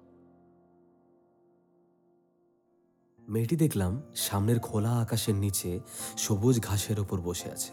মেয়েটি 3.28 3.56
দেখলাম 3.56 4.02
সামনের 4.14 4.60
খোলা 4.60 4.90
আকাশের 4.90 5.34
নিচে 5.34 5.80
সবুজ 6.16 6.60
ঘাসের 6.60 7.00
ওপর 7.00 7.20
বসে 7.20 7.50
আছে। 7.50 7.72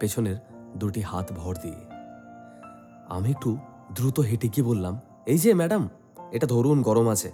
পেছনের 0.00 0.36
দুটি 0.76 1.00
হাত 1.00 1.32
ভর 1.32 1.54
দিয়ে। 1.62 1.80
আমি 3.08 3.30
একটু 3.30 3.58
দ্রুত 3.94 4.20
হেঁটে 4.20 4.48
গিয়ে 4.48 4.66
বললাম, 4.66 5.00
এই 5.26 5.38
যে 5.38 5.54
ম্যাডাম, 5.54 5.88
এটা 6.32 6.46
ধরুন 6.46 6.82
গরম 6.82 7.08
আছে। 7.08 7.32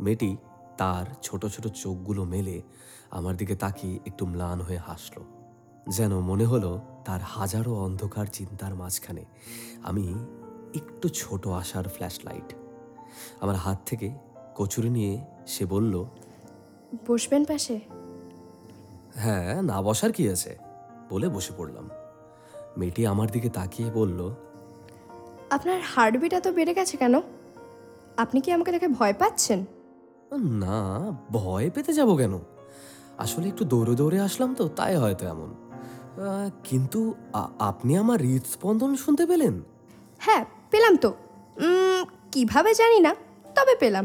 মেয়েটি 0.00 0.36
তার 0.78 1.06
ছোট 1.22 1.46
ছোট 1.46 1.66
চোখগুলো 1.66 2.24
মেলে 2.24 2.62
আমার 3.10 3.36
দিকে 3.36 3.56
তাকিয়ে 3.56 4.00
একটু 4.06 4.26
ম্লান 4.26 4.60
হয়ে 4.60 4.78
হাসল। 4.78 5.22
যেন 5.88 6.20
মনে 6.20 6.44
হলো 6.44 6.80
তার 7.04 7.20
হাজারো 7.20 7.74
অন্ধকার 7.74 8.26
চিন্তার 8.26 8.74
মাঝখানে 8.74 9.24
আমি 9.82 10.14
একটু 10.74 11.08
ছোট 11.08 11.48
আশার 11.48 11.88
ফ্ল্যাশ 11.88 12.24
লাইট 12.24 12.54
আমার 13.40 13.56
হাত 13.56 13.78
থেকে 13.86 14.10
কচুরি 14.56 14.90
নিয়ে 14.90 15.24
সে 15.46 15.66
বলল 15.66 16.04
বসবেন 17.08 17.42
পাশে? 17.50 17.76
হ্যাঁ 19.22 19.50
না 19.70 19.76
বসার 19.86 20.10
কি 20.16 20.24
আছে? 20.34 20.52
বলে 21.10 21.26
বসে 21.36 21.52
পড়লাম। 21.58 21.86
মেয়েটি 22.78 23.02
আমার 23.12 23.28
দিকে 23.34 23.48
তাকিয়ে 23.58 23.88
বলল 23.98 24.20
আপনার 25.56 25.78
হার্টবিট 25.92 26.32
এত 26.38 26.46
বেড়ে 26.58 26.72
গেছে 26.78 26.94
কেন? 27.02 27.14
আপনি 28.22 28.38
কি 28.44 28.48
আমাকে 28.56 28.70
দেখে 28.74 28.88
ভয় 28.98 29.14
পাচ্ছেন? 29.20 29.60
না 30.62 30.78
ভয় 31.36 31.66
পেতে 31.74 31.92
যাব 31.98 32.10
কেন? 32.20 32.34
আসলে 33.24 33.46
একটু 33.52 33.64
দৌড়ে 33.72 33.94
দৌড়ে 34.00 34.18
আসলাম 34.26 34.50
তো 34.58 34.64
তাই 34.78 34.94
হয়তো 35.02 35.24
এমন। 35.34 35.50
কিন্তু 36.68 37.00
আপনি 37.68 37.92
আমার 38.02 38.18
হৃদস্পন্দন 38.28 38.90
শুনতে 39.04 39.24
পেলেন? 39.30 39.54
হ্যাঁ 40.20 40.42
পেলাম 40.72 40.94
তো। 41.04 41.10
কীভাবে 42.32 42.70
জানি 42.80 42.98
না 43.06 43.12
তবে 43.56 43.74
পেলাম। 43.82 44.04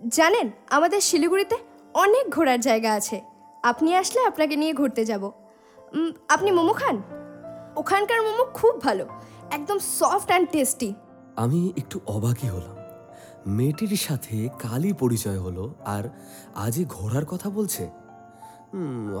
জানেন 0.00 0.46
আমাদের 0.76 1.00
শিলিগুড়িতে 1.08 1.56
অনেক 1.94 2.30
ঘোরার 2.30 2.60
জায়গা 2.60 2.92
আছে। 2.94 3.20
আপনি 3.62 3.96
আসলে 3.96 4.20
আপনাকে 4.26 4.56
নিয়ে 4.56 4.72
ঘুরতে 4.72 5.04
যাব। 5.04 5.30
আপনি 6.28 6.50
মোমো 6.50 6.72
খান? 6.72 7.02
ওখানকার 7.76 8.22
মোমো 8.22 8.44
খুব 8.44 8.80
ভালো, 8.80 9.06
একদম 9.50 9.78
সফট 9.78 10.26
অ্যান্ড 10.26 10.48
টেস্টি 10.50 10.94
আমি 11.36 11.72
একটু 11.76 12.00
অবাকই 12.06 12.48
হলাম। 12.48 12.76
মেয়েটির 13.46 13.96
সাথে 13.96 14.48
কালই 14.58 14.92
পরিচয় 14.92 15.38
হলো 15.38 15.74
আর 15.84 16.04
আজই 16.54 16.84
ঘোরার 16.84 17.26
কথা 17.26 17.50
বলছে। 17.50 17.90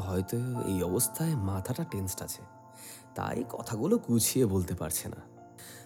হয়তো 0.06 0.36
এই 0.66 0.82
অবস্থায় 0.82 1.34
মাথাটা 1.34 1.84
টেন্সড 1.84 2.22
আছে। 2.22 2.42
তাই 3.14 3.44
কথাগুলো 3.50 3.98
গুছিয়ে 3.98 4.46
বলতে 4.46 4.74
পারছে 4.74 5.08
না। 5.08 5.20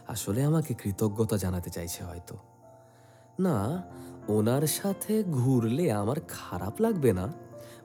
আসলে 0.09 0.45
আমাকে 0.45 0.75
কৃতজ্ঞতা 0.75 1.37
জানাতে 1.37 1.71
চাইছে 1.71 2.05
হয়তো। 2.05 2.37
না 3.41 3.83
ওনার 4.29 4.67
সাথে 4.67 5.23
ঘুরলে 5.23 5.93
আমার 5.93 6.17
খারাপ 6.29 6.81
লাগবে 6.81 7.13
না 7.13 7.33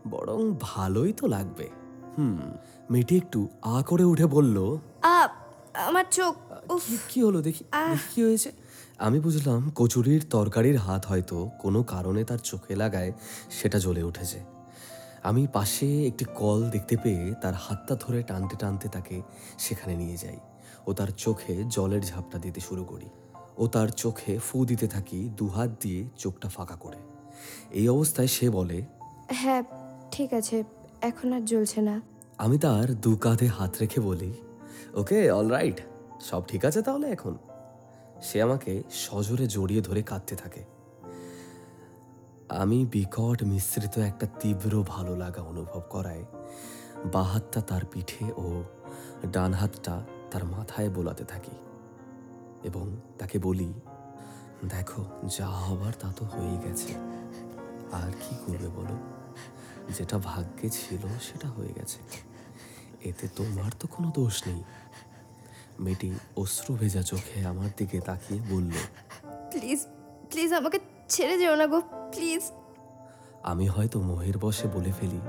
বরং 0.10 0.56
ভালোই 0.62 1.13
তো 1.13 1.27
লাগবে। 1.27 1.70
হুম 2.17 2.39
মেয়েটি 2.89 3.17
একটু 3.17 3.48
আ 3.62 3.82
করে 3.82 4.03
উঠে 4.03 4.25
বলল 4.25 4.77
আ 5.01 5.27
আমার 5.75 6.06
চোখ 6.12 6.36
উফ। 6.70 7.08
কি 7.10 7.24
হলো 7.24 7.41
দেখি 7.41 7.63
দেখি 7.89 8.15
কি 8.15 8.24
হয়েছে? 8.24 8.51
আমি 8.98 9.20
বুঝলাম 9.20 9.72
কচুরির 9.75 10.22
তরকারির 10.29 10.77
হাত 10.77 11.06
হয়তো 11.06 11.50
কোনো 11.60 11.84
কারণে 11.84 12.24
তার 12.24 12.38
চোখে 12.38 12.75
লাগায় 12.75 13.12
সেটা 13.50 13.79
জ্বলে 13.79 14.03
উঠেছে। 14.03 14.39
আমি 15.24 15.48
পাশে 15.53 16.06
একটি 16.06 16.25
কল 16.36 16.70
দেখতে 16.70 16.98
পেয়ে 16.98 17.34
তার 17.41 17.53
হাতটা 17.53 17.96
ধরে 17.96 18.24
টানতে 18.24 18.56
টানতে 18.56 18.88
তাকে 18.88 19.22
সেখানে 19.58 19.96
নিয়ে 19.96 20.17
যাই। 20.17 20.39
ও 20.88 20.94
তার 20.94 21.08
চোখে 21.08 21.63
জলের 21.63 22.01
ঝাপটা 22.01 22.39
দিতে 22.39 22.60
শুরু 22.60 22.84
করি। 22.84 23.10
ও 23.58 23.68
তার 23.68 23.90
চোখে 23.90 24.40
ফু 24.40 24.66
দিতে 24.66 24.88
থাকি 24.88 25.30
দুহাত 25.38 25.70
দিয়ে 25.82 26.10
চোখটা 26.18 26.50
ফাঁকা 26.50 26.76
করে। 26.76 26.98
এই 27.72 27.90
অবস্থায় 27.90 28.28
সে 28.28 28.50
বলে 28.50 28.84
হ্যাঁ 29.32 29.64
ঠিক 30.12 30.34
আছে 30.34 30.64
এখন 31.02 31.34
আর 31.34 31.46
জ্বলছে 31.46 31.82
না। 31.82 32.02
আমি 32.38 32.58
তার 32.58 33.02
দু 33.02 33.16
কাঁধে 33.16 33.48
হাত 33.48 33.78
রেখে 33.82 34.00
বলি 34.00 34.34
ওকে 34.94 35.32
অলরাইট 35.32 35.82
সব 36.22 36.42
ঠিক 36.48 36.66
আছে 36.66 36.82
তাহলে 36.82 37.08
এখন? 37.08 37.38
সে 38.22 38.42
আমাকে 38.42 38.84
সজোরে 38.92 39.48
জড়িয়ে 39.48 39.82
ধরে 39.82 40.02
কাঁদতে 40.02 40.36
থাকে। 40.36 40.64
আমি 42.50 42.86
বিকট 42.86 43.44
মিশ্রিত 43.44 43.98
একটা 43.98 44.28
তীব্র 44.40 44.84
ভালো 44.88 45.16
লাগা 45.16 45.42
অনুভব 45.42 45.82
করায় 45.90 46.26
বা 47.14 47.24
হাতটা 47.24 47.62
তার 47.62 47.82
পিঠে 47.86 48.26
ও 48.38 48.64
ডান 49.32 49.54
হাতটা 49.54 50.06
তার 50.32 50.46
মাথায় 50.46 50.90
বোলাতে 50.90 51.24
থাকি। 51.24 51.52
এবং 52.68 52.86
তাকে 53.20 53.38
বলি 53.40 53.70
দেখো 54.70 55.02
যা 55.38 55.48
হবার 55.48 55.94
তা 56.00 56.08
তো 56.18 56.24
হয়েই 56.26 56.58
গেছে। 56.66 56.92
আর 57.92 58.12
কি 58.12 58.34
করবে 58.46 58.68
বলো? 58.68 58.96
যেটা 59.98 60.18
ভাগ্যে 60.18 60.70
ছিল 60.70 61.04
সেটা 61.22 61.48
হয়ে 61.48 61.74
গেছে। 61.76 62.00
এতে 63.10 63.26
তোমার 63.36 63.72
তো 63.80 63.86
কোনো 63.88 64.08
দোষ 64.16 64.36
নেই। 64.48 64.62
মেয়েটি 65.80 66.10
অশ্রু 66.36 66.76
ভেজা 66.76 67.02
চোখে 67.02 67.46
আমার 67.46 67.70
দিকে 67.78 67.98
তাকিয়ে 68.00 68.40
বলল 68.50 68.76
প্লিজ 69.52 69.80
প্লিজ 70.30 70.54
আমাকে 70.54 70.80
ছেড়ে 71.10 71.36
যেও 71.38 71.56
না 71.56 71.66
গো 71.68 71.80
প্লিজ। 72.12 72.44
আমি 73.44 73.66
হয়তো 73.68 73.98
মোহের 74.02 74.38
বসে 74.38 74.68
বলে 74.68 74.92
ফেলি 74.92 75.22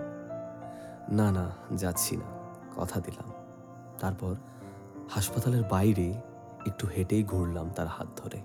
না 1.12 1.26
না 1.32 1.44
যাচ্ছি 1.76 2.14
না। 2.16 2.28
কথা 2.76 3.00
দিলাম। 3.00 3.28
তারপর 3.98 4.32
হাসপাতালের 5.10 5.64
বাইরে 5.70 6.08
একটু 6.66 6.86
হেঁটেই 6.96 7.24
ঘুরলাম 7.24 7.70
তার 7.70 7.86
হাত 7.86 8.08
ধরে। 8.16 8.40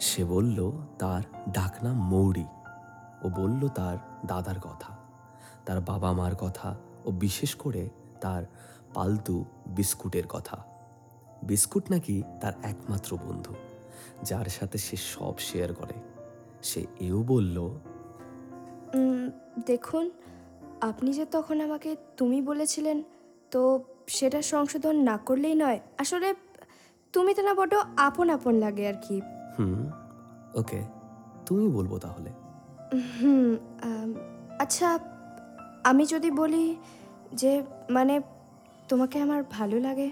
সে 0.00 0.24
বলল, 0.24 0.72
তার 0.98 1.22
ডাকনাম 1.52 1.96
মৌরি। 2.08 2.46
ও 3.24 3.28
বলল, 3.28 3.68
তার 3.68 3.96
দাদার 4.26 4.60
কথা, 4.60 4.96
তার 5.66 5.80
বাবা 5.80 6.12
মার 6.12 6.34
কথা 6.40 6.76
ও 7.04 7.10
বিশেষ 7.10 7.54
করে 7.54 7.88
তার 8.20 8.42
পালতু 8.94 9.44
বিস্কুটের 9.66 10.26
কথা। 10.26 10.56
বিস্কুট 11.42 11.90
নাকি 11.90 12.22
তার 12.40 12.52
একমাত্র 12.62 13.16
বন্ধু, 13.16 13.54
যার 14.24 14.44
সাথে 14.44 14.78
সে 14.78 14.96
সব 14.96 15.38
শেয়ার 15.38 15.74
করে। 15.74 15.94
সে 16.62 16.86
এও 17.00 17.22
বলল 17.22 17.70
দেখুন, 19.66 20.10
আপনি 20.80 21.12
যে 21.12 21.24
তখন 21.24 21.60
আমাকে 21.60 21.96
তুমি 22.16 22.42
বলেছিলেন, 22.42 23.02
তো 23.50 23.84
সেটা 24.08 24.42
সংশোধন 24.42 24.96
না 24.96 25.16
করলেই 25.16 25.54
নয়। 25.54 25.80
আসলে 25.98 26.34
তুমি 27.14 27.34
তো 27.34 27.42
না 27.42 27.52
বড্ড 27.54 27.74
আপন 27.96 28.26
আপন 28.30 28.54
লাগে 28.54 28.84
আর 28.88 28.96
কি। 29.08 29.16
হুম 29.58 29.80
ওকে 30.54 30.80
তুমি 31.46 31.68
বলব 31.68 31.92
তাহলে। 31.98 32.30
হুম 33.18 33.48
আচ্ছা 34.58 34.88
আমি 35.84 36.04
যদি 36.06 36.30
বলি 36.30 36.64
যে 37.32 37.52
মানে 37.90 38.14
তোমাকে 38.88 39.16
আমার 39.20 39.40
ভালো 39.50 39.76
লাগে? 39.80 40.08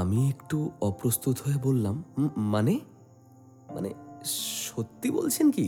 আমি 0.00 0.20
একটু 0.28 0.58
অপ্রস্তুত 0.80 1.36
হয়ে 1.40 1.58
বললাম 1.62 1.96
মানে? 2.36 2.74
মানে 3.74 3.90
সত্যি 4.70 5.08
বলছেন 5.10 5.50
কি? 5.50 5.66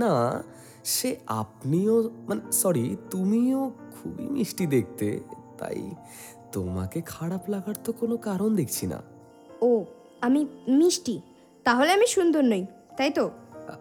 না 0.00 0.14
সে 0.84 1.10
আপনিও 1.26 2.10
মানে 2.28 2.52
সরি 2.52 2.96
তুমিও 3.10 3.60
খুবই 3.94 4.26
মিষ্টি 4.28 4.64
দেখতে 4.66 5.20
তাই 5.58 5.80
তোমাকে 6.52 7.00
খারাপ 7.00 7.48
লাগার 7.48 7.74
তো 7.84 7.92
কোনো 7.92 8.16
কারণ 8.16 8.56
দেখছি 8.56 8.86
না। 8.86 9.02
ও 9.62 9.84
আমি 10.20 10.46
মিষ্টি 10.68 11.20
তাহলে 11.64 11.92
আমি 11.92 12.06
সুন্দর 12.06 12.42
নই 12.42 12.66
তাই 12.96 13.10
তো? 13.10 13.30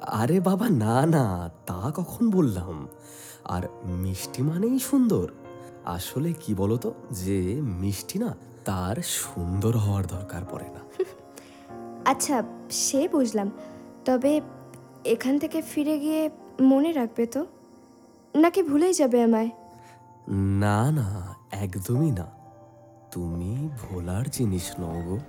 আরে 0.02 0.40
বাবা 0.40 0.70
না 0.70 1.06
না 1.06 1.50
তা 1.66 1.92
কখন 1.96 2.30
বললাম? 2.30 2.88
আর 3.46 3.64
মিষ্টি 3.86 4.42
মানেই 4.42 4.80
সুন্দর। 4.80 5.28
আসলে 5.86 6.34
কি 6.34 6.54
বলতো 6.56 6.94
যে 7.12 7.62
মিষ্টি 7.62 8.20
না 8.20 8.36
তার 8.66 8.96
সুন্দর 8.96 9.78
হওয়ার 9.78 10.06
দরকার 10.08 10.46
পড়ে 10.46 10.70
না। 10.70 10.82
আচ্ছা 12.06 12.44
সে 12.72 13.08
বুঝলাম 13.08 13.52
তবে 14.06 14.42
এখান 15.06 15.40
থেকে 15.40 15.62
ফিরে 15.62 16.00
গিয়ে 16.00 16.30
মনে 16.62 16.92
রাখবে 16.92 17.26
তো? 17.26 17.46
নাকি 18.36 18.64
ভুলেই 18.64 18.94
যাবে 18.94 19.24
আমায়? 19.24 19.50
না 20.60 20.92
না 20.92 21.36
একদমই 21.52 22.12
না। 22.12 22.39
তুমি 23.12 23.70
ভোলার 23.82 24.26
জিনিস 24.30 24.80
নও 24.80 25.02
গো। 25.02 25.20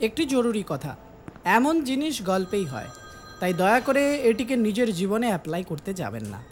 একটি 0.00 0.24
জরুরি 0.24 0.64
কথা 0.66 0.96
এমন 1.44 1.84
জিনিস 1.84 2.22
গল্পেই 2.22 2.64
হয় 2.64 2.86
তাই 3.40 3.52
দয়া 3.52 3.80
করে 3.80 4.16
এটিকে 4.16 4.56
নিজের 4.56 4.94
জীবনে 4.94 5.26
অ্যাপ্লাই 5.26 5.64
করতে 5.64 5.94
যাবেন 5.94 6.24
না। 6.24 6.42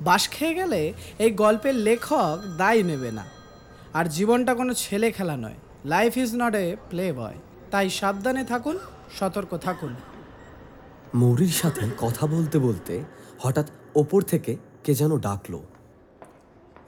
বাস 0.00 0.28
খেয়ে 0.28 0.54
গেলে 0.54 0.92
এই 1.18 1.30
গল্পের 1.30 1.74
লেখক 1.74 2.56
দায় 2.56 2.82
নেবে 2.82 3.10
না। 3.10 3.24
আর 3.94 4.04
জীবনটা 4.04 4.54
কোনো 4.54 4.74
ছেলে 4.74 5.10
খেলা 5.10 5.36
নয় 5.36 5.54
life 5.84 6.16
is 6.16 6.30
not 6.34 6.54
a 6.54 6.76
play 6.90 7.12
boy 7.12 7.34
তাই 7.70 7.90
সাবধানে 7.90 8.44
থাকুন 8.44 8.78
সতর্ক 9.18 9.56
থাকুন। 9.56 9.94
মৌরির 11.14 11.48
সাথে 11.48 11.80
কথা 11.98 12.26
বলতে 12.26 12.58
বলতে 12.58 13.04
হঠাৎ 13.38 13.70
ওপর 13.94 14.22
থেকে 14.22 14.56
কে 14.84 14.94
যেন 14.94 15.18
ডাকলো। 15.18 15.62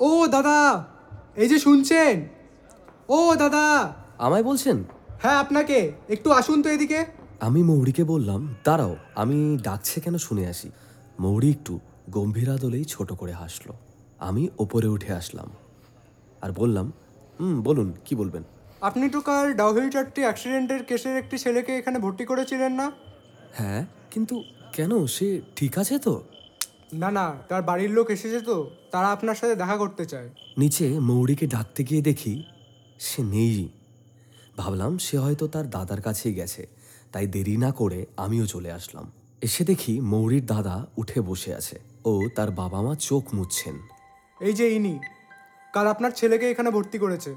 ও 0.01 0.27
দাদা 0.27 0.85
এই 1.37 1.49
যে 1.49 1.59
শুনছেন? 1.59 2.29
ও 3.09 3.37
দাদা। 3.37 3.95
আমায় 4.19 4.43
বলছেন? 4.43 4.85
হ্যাঁ 5.23 5.37
আপনাকে। 5.37 5.93
একটু 6.09 6.33
আসুন 6.33 6.63
তো 6.63 6.69
এদিকে। 6.71 7.05
আমি 7.41 7.63
মৌরিকে 7.63 8.05
বললাম 8.05 8.55
দাঁড়াও 8.65 8.97
আমি 9.15 9.59
ডাকছে 9.63 10.01
কেন 10.01 10.17
শুনে 10.17 10.47
আসি। 10.47 10.71
মৌরি 11.21 11.51
একটু 11.51 11.81
গম্ভীর 12.11 12.51
আদলেই 12.51 12.85
ছোট 12.85 13.13
করে 13.13 13.33
হাসলো। 13.33 13.73
আমি 14.19 14.49
ওপরে 14.59 14.89
উঠে 14.89 15.13
আসলাম। 15.13 15.51
আর 16.43 16.53
বললাম 16.53 16.93
হুম 17.41 17.63
বলুন 17.63 17.93
কি 18.05 18.15
বলবেন? 18.15 18.43
আপনি 18.81 19.09
তো 19.09 19.21
কাল 19.21 19.53
ডাউহিল 19.53 19.91
চারটি 19.91 20.21
অ্যাক্সিডেন্টের 20.21 20.83
কেসের 20.85 21.17
একটি 21.17 21.39
ছেলেকে 21.39 21.77
এখানে 21.77 21.99
ভর্তি 21.99 22.25
করেছিলেন 22.25 22.73
না? 22.73 22.93
হ্যাঁ 23.53 23.87
কিন্তু 24.11 24.43
কেন? 24.73 25.07
সে 25.07 25.41
ঠিক 25.57 25.79
আছে 25.79 25.99
তো? 25.99 26.23
না 26.93 27.11
না 27.11 27.37
তার 27.49 27.63
বাড়ির 27.63 27.91
লোক 27.91 28.11
এসেছে 28.11 28.41
তো। 28.41 28.71
তারা 28.91 29.09
আপনার 29.13 29.35
সাথে 29.35 29.55
দেখা 29.55 29.77
করতে 29.77 30.07
চায়। 30.07 30.29
নিচে 30.59 30.99
মৌরিকে 31.01 31.47
ডাকতে 31.47 31.85
গিয়ে 31.85 32.03
দেখি 32.03 32.43
সে 33.01 33.23
নেই। 33.23 33.69
ভাবলাম 34.59 34.99
সে 34.99 35.19
হয়তো 35.19 35.47
তার 35.47 35.71
দাদার 35.71 36.01
কাছেই 36.01 36.35
গেছে 36.35 36.67
তাই 37.13 37.27
দেরি 37.27 37.57
না 37.57 37.71
করে 37.71 38.07
আমিও 38.17 38.47
চলে 38.47 38.73
আসলাম। 38.73 39.13
এসে 39.43 39.65
দেখি 39.65 40.01
মৌরির 40.01 40.47
দাদা 40.47 40.87
উঠে 40.97 41.21
বসে 41.21 41.55
আছে 41.55 41.77
ও 42.05 42.13
তার 42.35 42.51
বাবা 42.51 42.83
মা 42.83 42.95
চোখ 42.95 43.25
মুছছেন। 43.35 43.77
এই 44.41 44.53
যে 44.53 44.67
ইনি 44.77 44.99
কাল 45.73 45.87
আপনার 45.87 46.11
ছেলেকে 46.11 46.51
এখানে 46.51 46.71
ভর্তি 46.71 46.99
করেছে 46.99 47.35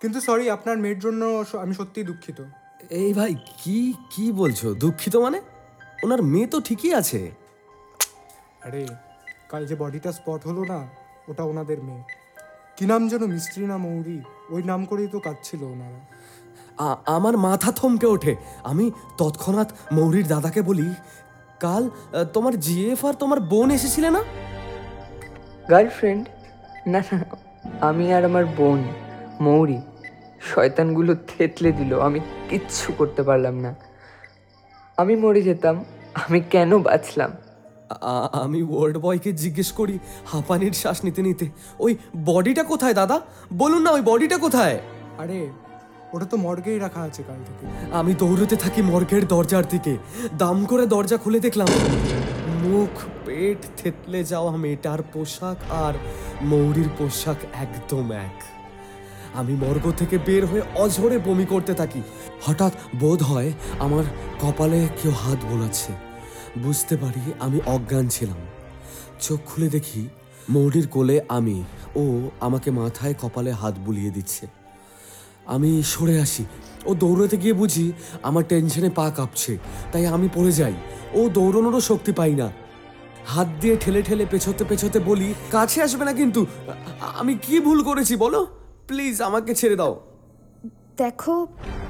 কিন্তু 0.00 0.20
সরি 0.20 0.50
আপনার 0.50 0.76
মেয়ের 0.78 0.98
জন্য 0.98 1.44
আমি 1.62 1.74
সত্যিই 1.74 2.04
দুঃখিত। 2.04 2.38
এই 2.90 3.12
ভাই 3.12 3.34
কি 3.34 3.94
কি 4.10 4.32
বলছো? 4.32 4.74
দুঃখিত 4.74 5.16
মানে? 5.16 5.40
ওনার 6.04 6.22
মেয়ে 6.22 6.46
তো 6.46 6.60
ঠিকই 6.60 6.92
আছে। 6.94 7.30
আরে 8.66 8.86
কাল 9.48 9.66
যে 9.66 9.76
বডিটা 9.76 10.12
স্পট 10.12 10.46
হলো 10.46 10.64
না 10.64 10.88
ওটা 11.28 11.42
ওনাদের 11.44 11.80
মেয়ে। 11.82 12.04
কি 12.76 12.86
নাম 12.86 13.08
যেন 13.08 13.22
মিস্ত্রি 13.26 13.66
না 13.66 13.76
মৌরি? 13.76 14.18
ওই 14.54 14.62
নাম 14.70 14.80
করেই 14.84 15.08
তো 15.12 15.18
কাঁদছিল 15.26 15.60
ওনারা। 15.64 16.00
আমার 17.16 17.34
মাথা 17.46 17.70
থমকে 17.78 18.06
ওঠে। 18.06 18.32
আমি 18.70 18.84
তৎক্ষণাৎ 19.18 19.68
মৌরির 19.92 20.26
দাদাকে 20.26 20.60
বলি 20.62 20.88
কাল 21.60 21.82
তোমার 22.34 22.54
জিএফ 22.64 23.00
আর 23.04 23.14
তোমার 23.22 23.38
বোন 23.50 23.68
এসেছিলে 23.70 24.08
না? 24.16 24.22
গার্লফ্রেন্ড? 25.70 26.24
না 26.86 27.00
না 27.10 27.18
আমি 27.88 28.04
আর 28.16 28.22
আমার 28.24 28.44
বোন 28.58 28.78
মৌরি 29.40 29.78
শয়তানগুলো 30.50 31.12
থেতলে 31.30 31.70
দিল। 31.72 31.92
আমি 32.00 32.20
কিচ্ছু 32.50 32.86
করতে 32.98 33.22
পারলাম 33.22 33.54
না। 33.64 33.70
আমি 34.96 35.14
মরে 35.16 35.40
যেতাম 35.42 35.76
আমি 36.24 36.38
কেন 36.54 36.70
বাঁচলাম? 36.88 37.30
আমি 38.32 38.62
ওয়ার্ড 38.62 38.96
বয়কে 38.98 39.32
জিজ্ঞেস 39.32 39.72
করি 39.72 39.98
হাঁপানির 40.26 40.72
শ্বাস 40.72 41.04
নিতে 41.04 41.22
নিতে 41.22 41.50
ওই 41.78 41.96
বডিটা 42.24 42.62
কোথায় 42.62 42.94
দাদা? 42.94 43.20
বলুন 43.52 43.82
না 43.82 43.90
ওই 43.90 44.00
বডিটা 44.00 44.38
কোথায়? 44.38 44.78
আরে 45.18 45.46
ওটা 46.12 46.24
তো 46.24 46.36
মর্গেই 46.36 46.78
রাখা 46.78 47.00
আছে 47.00 47.22
কাল 47.22 47.40
থেকে। 47.44 47.92
আমি 47.92 48.14
দৌড়তে 48.14 48.56
থাকি 48.56 48.82
মর্গের 48.82 49.28
দরজার 49.28 49.64
দিকে 49.70 49.96
দাম 50.38 50.64
করে 50.64 50.86
দরজা 50.86 51.16
খুলে 51.16 51.40
দেখলাম 51.40 51.68
মুখ 52.62 52.92
পেট 53.26 53.58
থেতলে 53.76 54.24
যাওয়া 54.24 54.56
মেয়েটার 54.56 55.02
পোশাক 55.12 55.56
আর 55.70 55.94
মৌরির 56.42 56.88
পোশাক 56.98 57.36
একদম 57.54 58.12
এক। 58.12 58.38
আমি 59.34 59.52
মর্গ 59.52 59.92
থেকে 59.96 60.18
বের 60.18 60.46
হয়ে 60.46 60.62
অঝরে 60.74 61.18
বমি 61.18 61.44
করতে 61.44 61.74
থাকি। 61.74 62.02
হঠাৎ 62.42 62.72
বোধ 63.00 63.22
হয় 63.22 63.52
আমার 63.78 64.04
কপালে 64.40 64.88
কেউ 65.02 65.12
হাত 65.12 65.38
বোলাচ্ছে। 65.50 65.92
বুঝতে 66.58 66.96
পারি 66.96 67.32
আমি 67.40 67.60
অজ্ঞান 67.66 68.08
ছিলাম। 68.08 68.36
চোখ 69.20 69.40
খুলে 69.46 69.68
দেখি 69.68 70.08
মৌরির 70.50 70.88
কোলে 70.88 71.20
আমি 71.28 71.64
ও 71.96 72.30
আমাকে 72.40 72.70
মাথায় 72.70 73.14
কপালে 73.20 73.50
হাত 73.50 73.74
বুলিয়ে 73.78 74.10
দিচ্ছে। 74.10 74.46
আমি 75.46 75.82
সরে 75.82 76.20
আসি। 76.20 76.44
ও 76.86 76.94
দৌড়াতে 76.94 77.36
গিয়ে 77.36 77.52
বুঝি 77.52 77.92
আমার 78.22 78.44
টেনশনে 78.48 78.90
পা 78.90 79.10
কাঁপছে, 79.10 79.58
তাই 79.92 80.06
আমি 80.06 80.28
পড়ে 80.34 80.52
যাই। 80.52 80.74
ও 81.14 81.28
দৌড়ানোরও 81.28 81.80
শক্তি 81.80 82.12
পাই 82.12 82.34
না। 82.34 82.52
হাত 83.26 83.48
দিয়ে 83.60 83.76
ঠেলে 83.76 84.02
ঠেলে 84.02 84.26
পেছোতে 84.26 84.64
পেছোতে 84.64 84.98
বলি, 84.98 85.34
কাছে 85.50 85.82
আসবে 85.82 86.04
না 86.04 86.12
কিন্তু। 86.12 86.46
আমি 87.00 87.34
কি 87.34 87.60
ভুল 87.60 87.82
করেছি 87.82 88.16
বলো? 88.16 88.46
প্লিজ 88.88 89.22
আমাকে 89.22 89.54
ছেড়ে 89.54 89.76
দাও। 89.76 90.00
দেখো, 90.96 91.46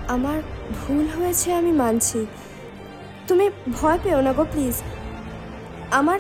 আমার 0.09 0.43
ভুল 0.81 1.07
হয়েছে 1.07 1.53
আমি 1.55 1.73
মানছি। 1.73 2.27
তুমি 3.29 3.47
ভয় 3.79 3.99
পেও 4.05 4.21
না 4.27 4.33
গো 4.39 4.45
প্লিজ। 4.53 4.77
আমার 5.99 6.19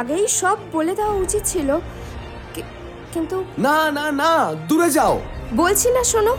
আগেই 0.00 0.24
সব 0.40 0.56
বলে 0.72 0.92
দেওয়া 0.98 1.14
উচিত 1.24 1.42
ছিল 1.52 1.68
কিন্তু 3.14 3.36
না 3.66 3.78
না 3.96 4.04
না 4.22 4.30
দূরে 4.68 4.88
যাও। 4.96 5.14
বলছি 5.60 5.88
না 5.96 6.02
শোনো। 6.12 6.34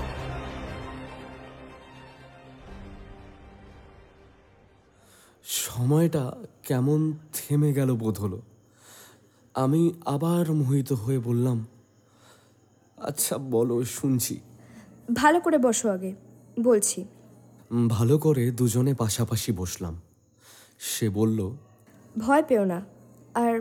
সময়টা 5.65 6.23
কেমন 6.67 6.99
থেমে 7.33 7.69
গেল 7.73 7.89
বোধ 8.03 8.15
হলো। 8.23 8.39
আমি 9.55 9.81
আবার 10.05 10.45
মোহিত 10.59 10.89
হয়ে 11.03 11.19
বললাম 11.19 11.57
আচ্ছা 12.97 13.35
বলো 13.55 13.75
শুনছি। 13.97 14.35
ভালো 15.21 15.37
করে 15.45 15.57
বসো 15.65 15.87
আগে 15.95 16.11
বলছি। 16.67 16.99
ভালো 17.95 18.15
করে 18.25 18.43
দুজনে 18.59 18.93
পাশাপাশি 18.93 19.51
বসলাম। 19.61 19.95
সে 20.79 21.07
বলল 21.09 21.39
ভয় 22.17 22.43
পেও 22.43 22.63
না। 22.65 22.79
আর 23.35 23.53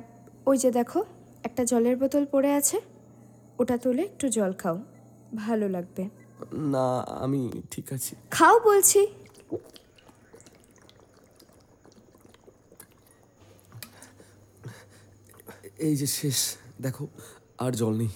ওই 0.46 0.56
যে 0.58 0.70
দেখো 0.70 1.00
একটা 1.44 1.64
জলের 1.64 1.96
বোতল 1.96 2.24
পড়ে 2.32 2.50
আছে। 2.54 2.78
ওটা 3.58 3.76
তুলে 3.78 4.02
একটু 4.02 4.26
জল 4.28 4.52
খাও। 4.52 4.76
ভালো 5.36 5.66
লাগবে। 5.68 6.02
না 6.74 6.86
আমি 7.24 7.40
ঠিক 7.70 7.86
আছি। 7.92 8.12
খাও 8.30 8.56
বলছি। 8.60 9.00
এই 15.78 15.96
যে 15.96 16.06
শেষ 16.06 16.38
দেখো 16.80 17.04
আর 17.58 17.72
জল 17.80 17.94
নেই। 17.96 18.12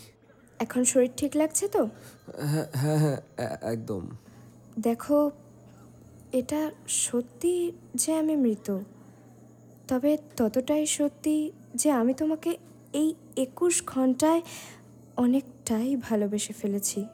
এখন 0.61 0.85
শরীর 0.85 1.13
ঠিক 1.17 1.33
লাগছে 1.37 1.65
তো? 1.69 1.83
হ্যাঁ 2.53 2.69
হ্যাঁ 2.81 2.99
হ্যাঁ 3.03 3.19
একদম। 3.75 4.03
দেখো 4.79 5.19
এটা 6.33 6.71
সত্যি 6.89 7.73
যে 7.95 8.15
আমি 8.15 8.37
মৃত? 8.37 8.79
তবে 9.89 10.19
ততটাই 10.37 10.87
সত্যি 10.87 11.53
যে 11.75 11.91
আমি 11.91 12.15
তোমাকে 12.15 12.57
এই 12.93 13.15
একুশ 13.37 13.83
ঘন্টায় 13.87 14.43
অনেকটাই 15.17 15.97
ভালোবেসে 15.97 16.53
ফেলেছি। 16.53 17.07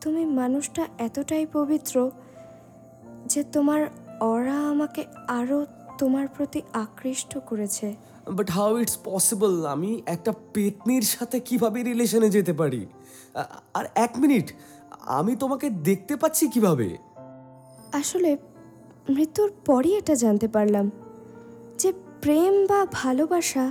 তুমি 0.00 0.24
মানুষটা 0.24 0.86
এতটাই 0.98 1.46
পবিত্র 1.46 2.10
যে 3.26 3.44
তোমার 3.44 3.86
অরা 4.20 4.68
আমাকে 4.68 5.04
আরও 5.28 5.66
তোমার 5.98 6.28
প্রতি 6.28 6.62
আকৃষ্ট 6.72 7.38
করেছে। 7.38 7.94
বাট 8.32 8.50
হাউ 8.50 8.78
ইটস 8.78 8.98
পসিবল 9.04 9.66
আমি 9.66 10.02
একটা 10.06 10.32
পেতনির 10.54 11.02
সাথে 11.02 11.40
কীভাবে 11.40 11.82
রিলেশনে 11.82 12.30
যেতে 12.30 12.52
পারি? 12.52 12.86
আর 13.74 13.84
এক 13.94 14.12
মিনিট, 14.18 14.52
আমি 14.90 15.36
তোমাকে 15.36 15.70
দেখতে 15.70 16.16
পাচ্ছি 16.16 16.48
কীভাবে? 16.48 17.05
আসলে 18.00 18.30
মৃত্যুর 19.08 19.50
পরই 19.64 19.92
এটা 19.94 20.14
জানতে 20.14 20.48
পারলাম 20.48 20.86
যে 21.78 21.90
প্রেম 22.22 22.54
বা 22.66 22.80
ভালোবাসা 22.92 23.64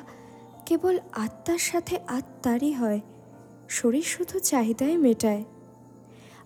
কেবল 0.66 0.96
আত্মার 1.16 1.62
সাথে 1.70 1.96
আত্মারই 2.08 2.72
হয়, 2.74 3.00
শরীর 3.70 4.08
শুধু 4.14 4.36
চাহিদায় 4.40 4.98
মেটায়। 4.98 5.44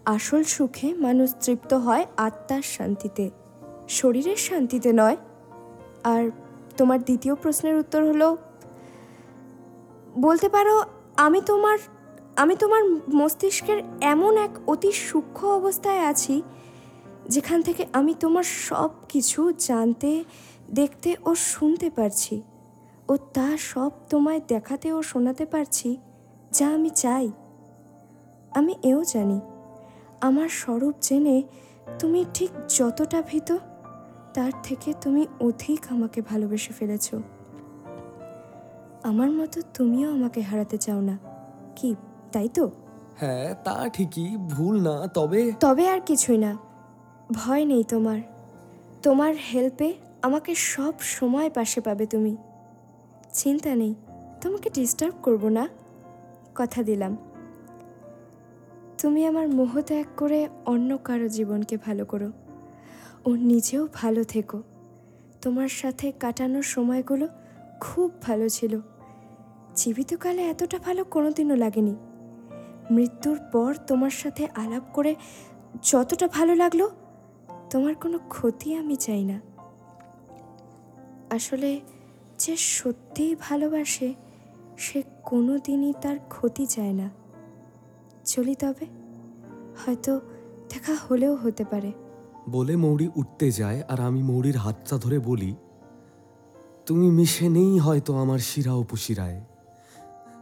আসল 0.06 0.42
সুখে 0.56 0.88
মানুষ 1.06 1.30
তৃপ্ত 1.44 1.72
হয় 1.74 2.06
আত্মার 2.18 2.63
শান্তিতে, 2.76 3.26
শরীরের 3.89 4.39
শান্তিতে 4.48 4.89
নয়। 4.94 5.18
আর 6.04 6.24
তোমার 6.78 7.00
দ্বিতীয় 7.04 7.34
প্রশ্নের 7.36 7.76
উত্তর 7.76 8.02
হলো, 8.04 8.30
বলতে 10.18 10.48
পারো 10.50 10.76
আমি 11.18 11.39
তোমার 11.46 11.78
আমি 12.36 12.56
তোমার 12.56 12.84
মস্তিষ্কের 13.13 13.80
এমন 14.13 14.34
এক 14.38 14.54
অতি 14.68 14.92
সূক্ষ্ম 15.08 15.48
অবস্থায় 15.60 16.02
আছি 16.12 16.36
যেখান 17.30 17.62
থেকে 17.62 17.86
আমি 17.94 18.13
তোমার 18.13 18.44
সব 18.44 18.89
কিছু 19.10 19.54
জানতে 19.58 20.24
দেখতে 20.72 21.15
ও 21.26 21.36
শুনতে 21.36 21.89
পারছি 21.89 22.42
ও 23.10 23.18
তা 23.18 23.58
সব 23.58 23.92
তোমায় 24.10 24.42
দেখাতে 24.48 24.92
ও 24.92 25.02
শোনাতে 25.02 25.46
পারছি 25.46 25.98
যা 26.52 26.68
আমি 26.68 26.89
চাই। 26.89 27.32
আমি 28.52 28.74
এও 28.84 29.04
জানি 29.04 29.39
আমার 30.22 30.50
স্বরূপ 30.50 30.96
জেনে 31.02 31.44
তুমি 32.00 32.26
ঠিক 32.34 32.50
যতটা 32.78 33.22
ভীত 33.22 33.58
তার 34.34 34.52
থেকে 34.63 34.94
তুমি 35.02 35.28
অধিক 35.42 35.86
আমাকে 35.89 36.22
ভালোবেসে 36.22 36.74
ফেলেছ। 36.74 37.15
আমার 39.04 39.32
মতো 39.32 39.62
তুমিও 39.74 40.13
আমাকে 40.13 40.42
হারাতে 40.42 40.78
চাও 40.78 41.02
না 41.02 41.18
কি 41.76 41.96
তাই 42.32 42.50
তো? 42.50 42.72
হ্যাঁ 43.20 43.56
তা 43.63 43.89
ঠিকই 43.89 44.38
ভুল 44.38 44.82
না 44.82 45.08
তবে 45.08 45.52
তবে 45.60 45.89
আর 45.89 46.02
কিছুই 46.02 46.38
না। 46.38 46.69
ভয় 47.32 47.65
নেই 47.65 47.84
তোমার। 47.84 48.20
তোমার 49.04 49.36
হেল্পে 49.36 49.94
আমাকে 50.22 50.56
সব 50.56 50.94
সময় 51.00 51.50
পাশে 51.50 51.82
পাবে 51.82 52.06
তুমি। 52.06 52.38
চিন্তা 53.34 53.76
নেই, 53.76 53.96
তোমাকে 54.42 54.70
ডিস্টার্ব 54.70 55.13
করব 55.24 55.48
না, 55.48 55.70
কথা 56.56 56.84
দিলাম। 56.84 57.18
তুমি 58.98 59.26
আমার 59.26 59.50
মোহ 59.50 59.82
ত্যাগ 59.82 60.06
করে 60.18 60.50
অন্য 60.65 60.98
কারও 60.98 61.28
জীবনকে 61.28 61.78
ভালো 61.78 62.06
করো। 62.06 62.32
ও 63.26 63.30
নিজেও 63.36 63.88
ভালো 63.94 64.24
থেকো। 64.24 64.63
তোমার 65.42 65.68
সাথে 65.68 66.12
কাটানোর 66.12 66.63
সময়গুলো 66.63 67.28
খুব 67.80 68.22
ভালো 68.22 68.50
ছিল। 68.50 68.80
জীবিতকালে 69.76 70.44
এতটা 70.44 70.80
ভালো 70.80 71.04
কোনোদিনও 71.04 71.56
লাগেনি। 71.56 71.96
মৃত্যুর 72.92 73.39
পর 73.52 73.76
তোমার 73.88 74.10
সাথে 74.10 74.48
আলাপ 74.56 74.84
করে 74.94 75.15
যতটা 75.84 76.28
ভালো 76.28 76.56
লাগল 76.56 76.89
তোমার 77.70 77.96
কোনো 77.96 78.20
ক্ষতি 78.30 78.76
আমি 78.76 78.96
চাই 78.96 79.24
না। 79.24 79.42
আসলে 81.30 81.80
যে 82.38 82.58
সত্যিই 82.58 83.36
ভালোবাসে, 83.36 84.14
সে 84.78 85.04
কোনো 85.24 85.60
দিনই 85.60 85.94
তার 86.02 86.18
ক্ষতি 86.30 86.66
চায় 86.66 86.94
না। 86.94 87.10
চলি 88.26 88.56
তবে। 88.56 88.86
হয়তো 89.86 90.20
দেখা 90.70 90.96
হলেও 90.96 91.36
হতে 91.36 91.66
পারে। 91.66 91.92
বলে 92.50 92.76
মৌরি 92.76 93.10
উঠতে 93.16 93.52
যায় 93.52 93.82
আর 93.82 94.00
আমি 94.00 94.24
মৌরির 94.24 94.56
হাতটা 94.56 94.98
ধরে 94.98 95.20
বলি, 95.20 95.56
তুমি 96.86 97.12
মিশে 97.12 97.50
নেই 97.50 97.80
হয়তো 97.80 98.16
আমার 98.16 98.40
শিরা 98.40 98.74
উপশিরায়। 98.74 99.42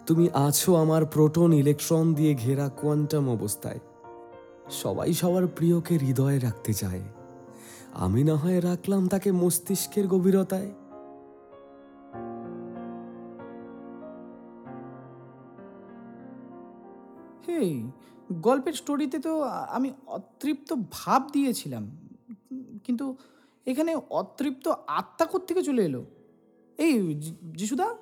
তুমি 0.05 0.29
আছো 0.33 0.75
আমার 0.75 1.05
প্রোটন 1.05 1.53
ইলেকট্রন 1.53 2.13
দিয়ে 2.13 2.35
ঘেরা 2.35 2.69
কোয়ান্টাম 2.69 3.29
অবস্থায়। 3.29 3.79
সবাই 4.71 5.13
সবার 5.13 5.47
প্রিয়কে 5.47 5.97
হৃদয়ে 5.97 6.39
রাখতে 6.39 6.73
চায়। 6.73 7.01
আমি 7.99 8.23
না 8.23 8.35
হয় 8.35 8.61
রাখলাম 8.61 9.07
তাকে 9.07 9.31
মস্তিষ্কের 9.31 10.07
গভীরতায়। 10.07 10.71
হেই 17.47 17.91
গল্পের 18.31 18.73
স্টোরিতে 18.73 19.19
তো 19.19 19.41
আমি 19.43 19.93
অতৃপ্ত 20.07 20.73
ভাব 20.91 21.29
দিয়েছিলাম। 21.33 21.91
কিন্তু 22.83 23.15
এখানে 23.65 23.95
অতৃপ্ত 24.09 24.67
আত্মা 24.87 25.39
থেকে 25.39 25.63
চলে 25.63 25.85
এলো? 25.85 26.05
এই 26.77 27.13
যিশুদা 27.43 27.95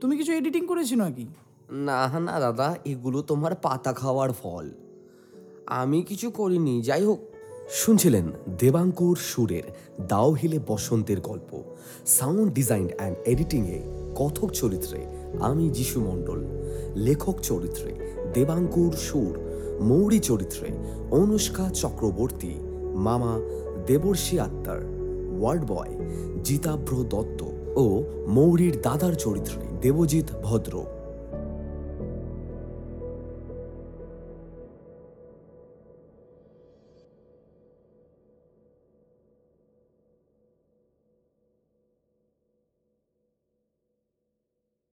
তুমি 0.00 0.16
কিছু 0.16 0.32
এডিটিং 0.32 0.66
করেছ 0.66 0.92
নাকি? 0.92 1.26
না 1.70 2.20
না 2.20 2.40
দাদা 2.40 2.76
এগুলো 2.84 3.22
তোমার 3.22 3.54
পাতা 3.54 3.92
খাওয়ার 3.92 4.32
ফল। 4.32 4.70
আমি 5.66 6.02
কিছু 6.02 6.30
করিনি 6.30 6.82
যাই 6.82 7.04
হোক 7.04 7.18
শুনছিলেন 7.72 8.24
দেবাঙ্কুর 8.58 9.16
সুরের 9.16 9.62
দাও 10.08 10.32
হিলে 10.32 10.58
বসন্তের 10.66 11.20
গল্প, 11.20 11.62
সাউন্ড 12.06 12.52
ডিজাইন 12.52 12.88
অ্যান্ড 12.96 13.16
এডিটিংয়ে 13.26 13.82
কথক 14.14 14.50
চরিত্রে 14.50 15.06
আমি 15.40 15.70
যিশু 15.70 16.00
মণ্ডল, 16.00 16.40
লেখক 16.96 17.40
চরিত্রে 17.40 18.20
দেবাঙ্কুর 18.34 18.92
সুর, 18.92 19.38
মৌরি 19.80 20.18
চরিত্রে 20.18 20.68
অনুষ্কা 21.10 21.70
চক্রবর্তী, 21.70 22.54
মামা 22.94 23.40
দেবর্ষী 23.86 24.38
আত্মার 24.38 24.80
ওয়ার্ড 25.40 25.64
বয় 25.66 25.90
জিতাভ্র 26.44 27.04
দত্ত 27.04 27.42
ও 27.76 28.02
মৌরির 28.26 28.80
দাদার 28.82 29.14
চরিত্রে 29.14 29.62
দেবজিৎ 29.80 30.26
ভদ্র। 30.42 30.84